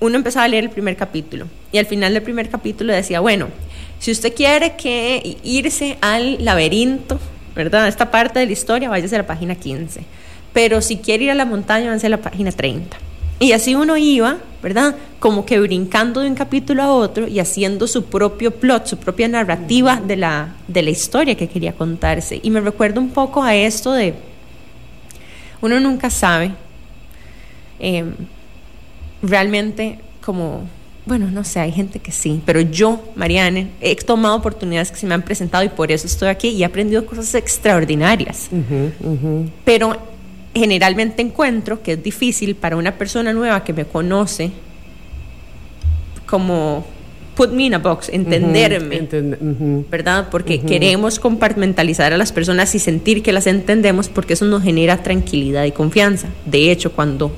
[0.00, 3.48] uno empezaba a leer el primer capítulo y al final del primer capítulo decía, bueno,
[3.98, 7.18] si usted quiere que irse al laberinto,
[7.54, 7.88] ¿verdad?
[7.88, 10.00] Esta parte de la historia, váyase a la página 15.
[10.52, 12.96] Pero si quiere ir a la montaña, váyase a la página 30.
[13.40, 14.96] Y así uno iba, ¿verdad?
[15.18, 19.28] Como que brincando de un capítulo a otro y haciendo su propio plot, su propia
[19.28, 22.40] narrativa de la, de la historia que quería contarse.
[22.42, 24.14] Y me recuerdo un poco a esto de,
[25.60, 26.52] uno nunca sabe.
[27.78, 28.04] Eh,
[29.22, 30.62] realmente como,
[31.06, 35.06] bueno, no sé, hay gente que sí, pero yo, Mariane, he tomado oportunidades que se
[35.06, 38.50] me han presentado y por eso estoy aquí y he aprendido cosas extraordinarias.
[39.64, 39.96] Pero
[40.54, 44.50] generalmente encuentro que es difícil para una persona nueva que me conoce
[46.26, 46.84] como
[47.34, 49.06] put me in a box, entenderme,
[49.88, 50.28] ¿verdad?
[50.30, 55.02] Porque queremos compartimentalizar a las personas y sentir que las entendemos porque eso nos genera
[55.04, 56.28] tranquilidad y confianza.
[56.44, 57.30] De hecho, cuando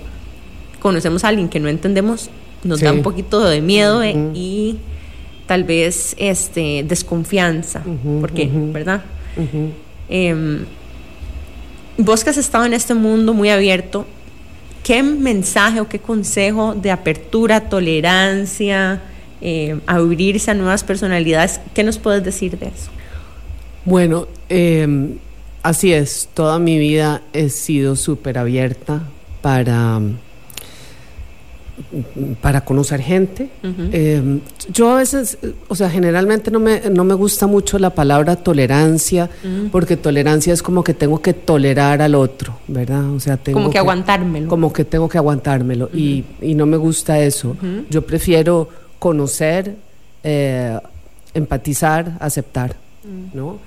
[0.80, 2.30] conocemos a alguien que no entendemos,
[2.64, 4.78] nos da un poquito de miedo eh, y
[5.46, 7.82] tal vez este desconfianza,
[8.20, 9.02] porque, ¿verdad?
[10.08, 10.64] Em,
[11.96, 14.06] vos que has estado en este mundo muy abierto,
[14.82, 19.02] ¿qué mensaje o qué consejo de apertura, tolerancia,
[19.40, 22.90] eh, abrirse a nuevas personalidades, qué nos puedes decir de eso?
[23.84, 25.18] Bueno, em,
[25.62, 29.02] así es, toda mi vida he sido súper abierta
[29.40, 30.00] para
[32.40, 33.48] para conocer gente.
[33.62, 34.40] Eh,
[34.72, 39.30] yo a veces, o sea, generalmente no me, no me gusta mucho la palabra tolerancia,
[39.72, 43.10] porque tolerancia es como que tengo que tolerar al otro, ¿verdad?
[43.10, 44.48] O sea, tengo como que, aguantármelo.
[44.48, 47.56] Como que tengo que aguantármelo y, y, no me gusta eso.
[47.88, 48.68] Yo prefiero
[48.98, 49.76] conocer,
[50.22, 50.78] eh,
[51.34, 52.76] empatizar, aceptar,
[53.32, 53.58] ¿no?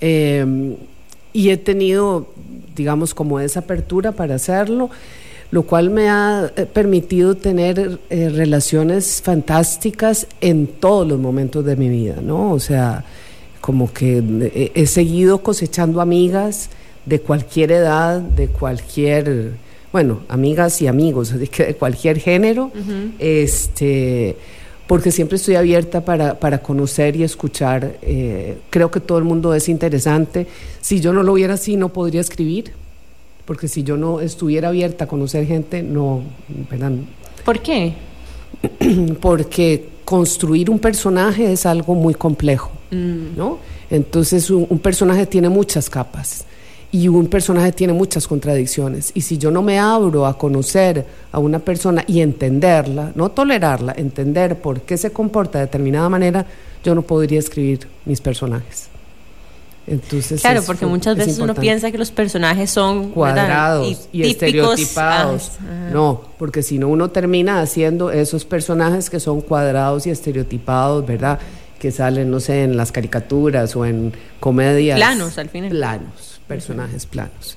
[0.00, 0.76] Eh,
[1.32, 2.32] y he tenido,
[2.74, 4.90] digamos, como esa apertura para hacerlo
[5.50, 11.76] lo cual me ha eh, permitido tener eh, relaciones fantásticas en todos los momentos de
[11.76, 12.52] mi vida, ¿no?
[12.52, 13.04] O sea,
[13.60, 16.68] como que eh, he seguido cosechando amigas
[17.06, 19.52] de cualquier edad, de cualquier,
[19.90, 22.70] bueno, amigas y amigos, de, de cualquier género,
[23.18, 24.36] este,
[24.86, 27.96] porque siempre estoy abierta para, para conocer y escuchar.
[28.70, 30.46] creo que todo el mundo es interesante.
[30.80, 32.72] Si yo no lo hubiera así, no podría escribir
[33.48, 36.20] porque si yo no estuviera abierta a conocer gente, no,
[36.70, 36.92] ¿verdad?
[37.46, 37.94] ¿Por qué?
[39.22, 43.38] porque construir un personaje es algo muy complejo, mm.
[43.38, 43.58] ¿no?
[43.88, 46.44] Entonces un, personaje tiene muchas capas
[46.92, 49.12] y un personaje tiene muchas contradicciones.
[49.14, 53.94] Y si yo no me abro a conocer a una persona y entenderla, no tolerarla,
[53.96, 56.44] entender por qué se comporta de determinada manera,
[56.84, 58.90] yo no podría escribir mis personajes.
[59.90, 65.52] Entonces claro, porque muchas veces uno piensa que los personajes son cuadrados y, estereotipados.
[65.92, 71.38] no, porque si no uno termina haciendo esos personajes que son cuadrados y estereotipados, ¿verdad?
[71.78, 74.98] Que salen, no sé, en las caricaturas o en comedias.
[74.98, 75.70] Planos, al final.
[75.70, 77.56] Planos, personajes planos.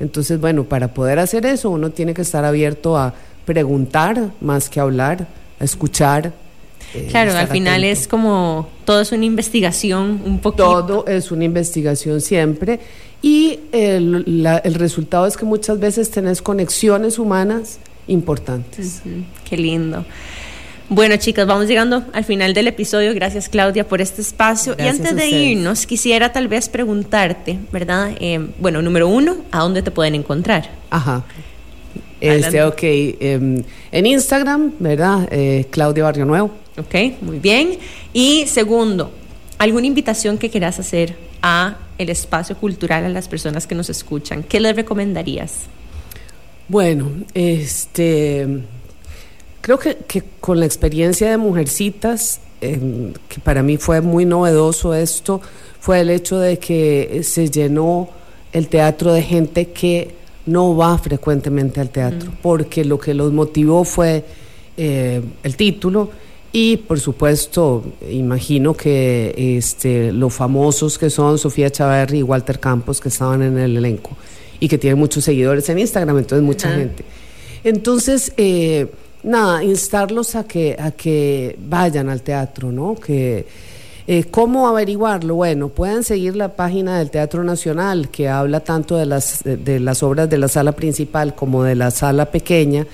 [0.00, 3.14] Entonces, bueno, para poder hacer eso uno tiene que estar abierto a
[3.44, 5.26] preguntar más que hablar,
[5.60, 6.32] a escuchar,
[7.10, 10.84] claro, al final es como todo es una investigación un poquito.
[10.84, 12.80] Todo es una investigación siempre
[13.22, 19.02] y el, el resultado es que muchas veces tenés conexiones humanas importantes.
[19.48, 20.04] Qué lindo.
[20.90, 23.14] Bueno, chicas, vamos llegando al final del episodio.
[23.14, 24.74] Gracias, Claudia, por este espacio.
[24.78, 28.12] y antes de irnos, quisiera tal vez preguntarte, ¿verdad?
[28.20, 30.70] Eh, bueno, número uno, ¿a dónde te pueden encontrar?
[30.88, 31.24] Ajá.
[32.20, 33.62] Este, ok, em,
[33.92, 35.28] en Instagram, ¿verdad?
[35.30, 36.52] Eh, Claudia Barrio Nuevo.
[36.78, 37.78] Ok, muy bien.
[38.12, 39.10] Y segundo,
[39.58, 44.42] ¿alguna invitación que quieras hacer a el espacio cultural a las personas que nos escuchan?
[44.42, 45.64] ¿Qué les recomendarías?
[46.68, 48.46] Bueno, este,
[49.60, 55.40] creo que, con la experiencia de Mujercitas, em, que para mí fue muy novedoso esto,
[55.80, 58.10] fue el hecho de que se llenó
[58.52, 60.14] el teatro de gente que
[60.46, 62.34] no va frecuentemente al teatro, mm.
[62.42, 64.24] porque lo que los motivó fue
[64.76, 66.10] eh, el título
[66.52, 73.00] y por supuesto imagino que este, los famosos que son Sofía Chaverri y Walter Campos
[73.00, 74.16] que estaban en el elenco
[74.60, 77.04] y que tienen muchos seguidores en Instagram, entonces mucha gente.
[77.64, 78.86] Entonces, eh,
[79.22, 82.94] nada, instarlos a que, a que vayan al teatro, ¿no?
[82.94, 83.46] Que
[84.10, 85.34] eh, ¿Cómo averiguarlo?
[85.34, 90.02] Bueno, pueden seguir la página del Teatro Nacional, que habla tanto de las, de, las
[90.02, 92.86] obras de la sala principal como de la sala pequeña,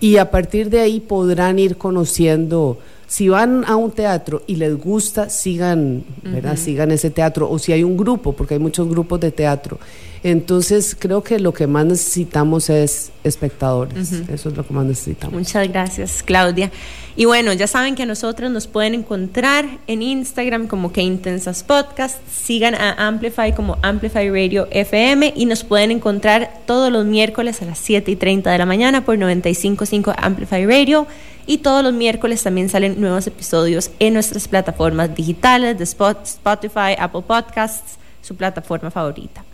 [0.00, 4.76] y a partir de ahí podrán ir conociendo si van a un teatro y les
[4.76, 6.56] gusta, sigan, ¿verdad?
[6.56, 7.48] Sigan ese teatro.
[7.48, 9.78] O si hay un grupo, porque hay muchos grupos de teatro.
[10.22, 14.12] Entonces, creo que lo que más necesitamos es espectadores.
[14.12, 15.34] Eso es lo que más necesitamos.
[15.34, 16.70] Muchas gracias, Claudia.
[17.18, 21.62] Y bueno, ya saben que a nosotros nos pueden encontrar en Instagram como que Intensas
[21.62, 22.18] Podcast.
[22.30, 27.64] Sigan a Amplify como Amplify Radio FM y nos pueden encontrar todos los miércoles a
[27.64, 31.06] las 7 y 30 de la mañana por 95.5 Amplify Radio.
[31.46, 37.22] Y todos los miércoles también salen nuevos episodios en nuestras plataformas digitales de Spotify, Apple
[37.26, 39.44] Podcasts, su plataforma favorita.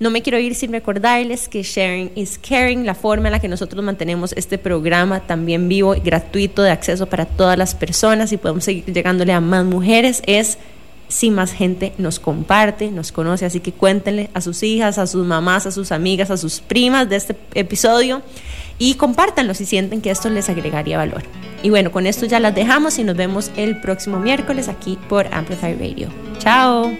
[0.00, 3.48] No me quiero ir sin recordarles que sharing is caring, la forma en la que
[3.48, 8.36] nosotros mantenemos este programa también vivo y gratuito de acceso para todas las personas y
[8.36, 10.58] podemos seguir llegándole a más mujeres es
[11.08, 15.26] si más gente nos comparte, nos conoce, así que cuéntenle a sus hijas, a sus
[15.26, 18.22] mamás, a sus amigas, a sus primas de este episodio
[18.78, 21.22] y compártanlo si sienten que esto les agregaría valor.
[21.62, 25.26] Y bueno, con esto ya las dejamos y nos vemos el próximo miércoles aquí por
[25.34, 26.08] Amplify Radio.
[26.38, 26.92] Chao.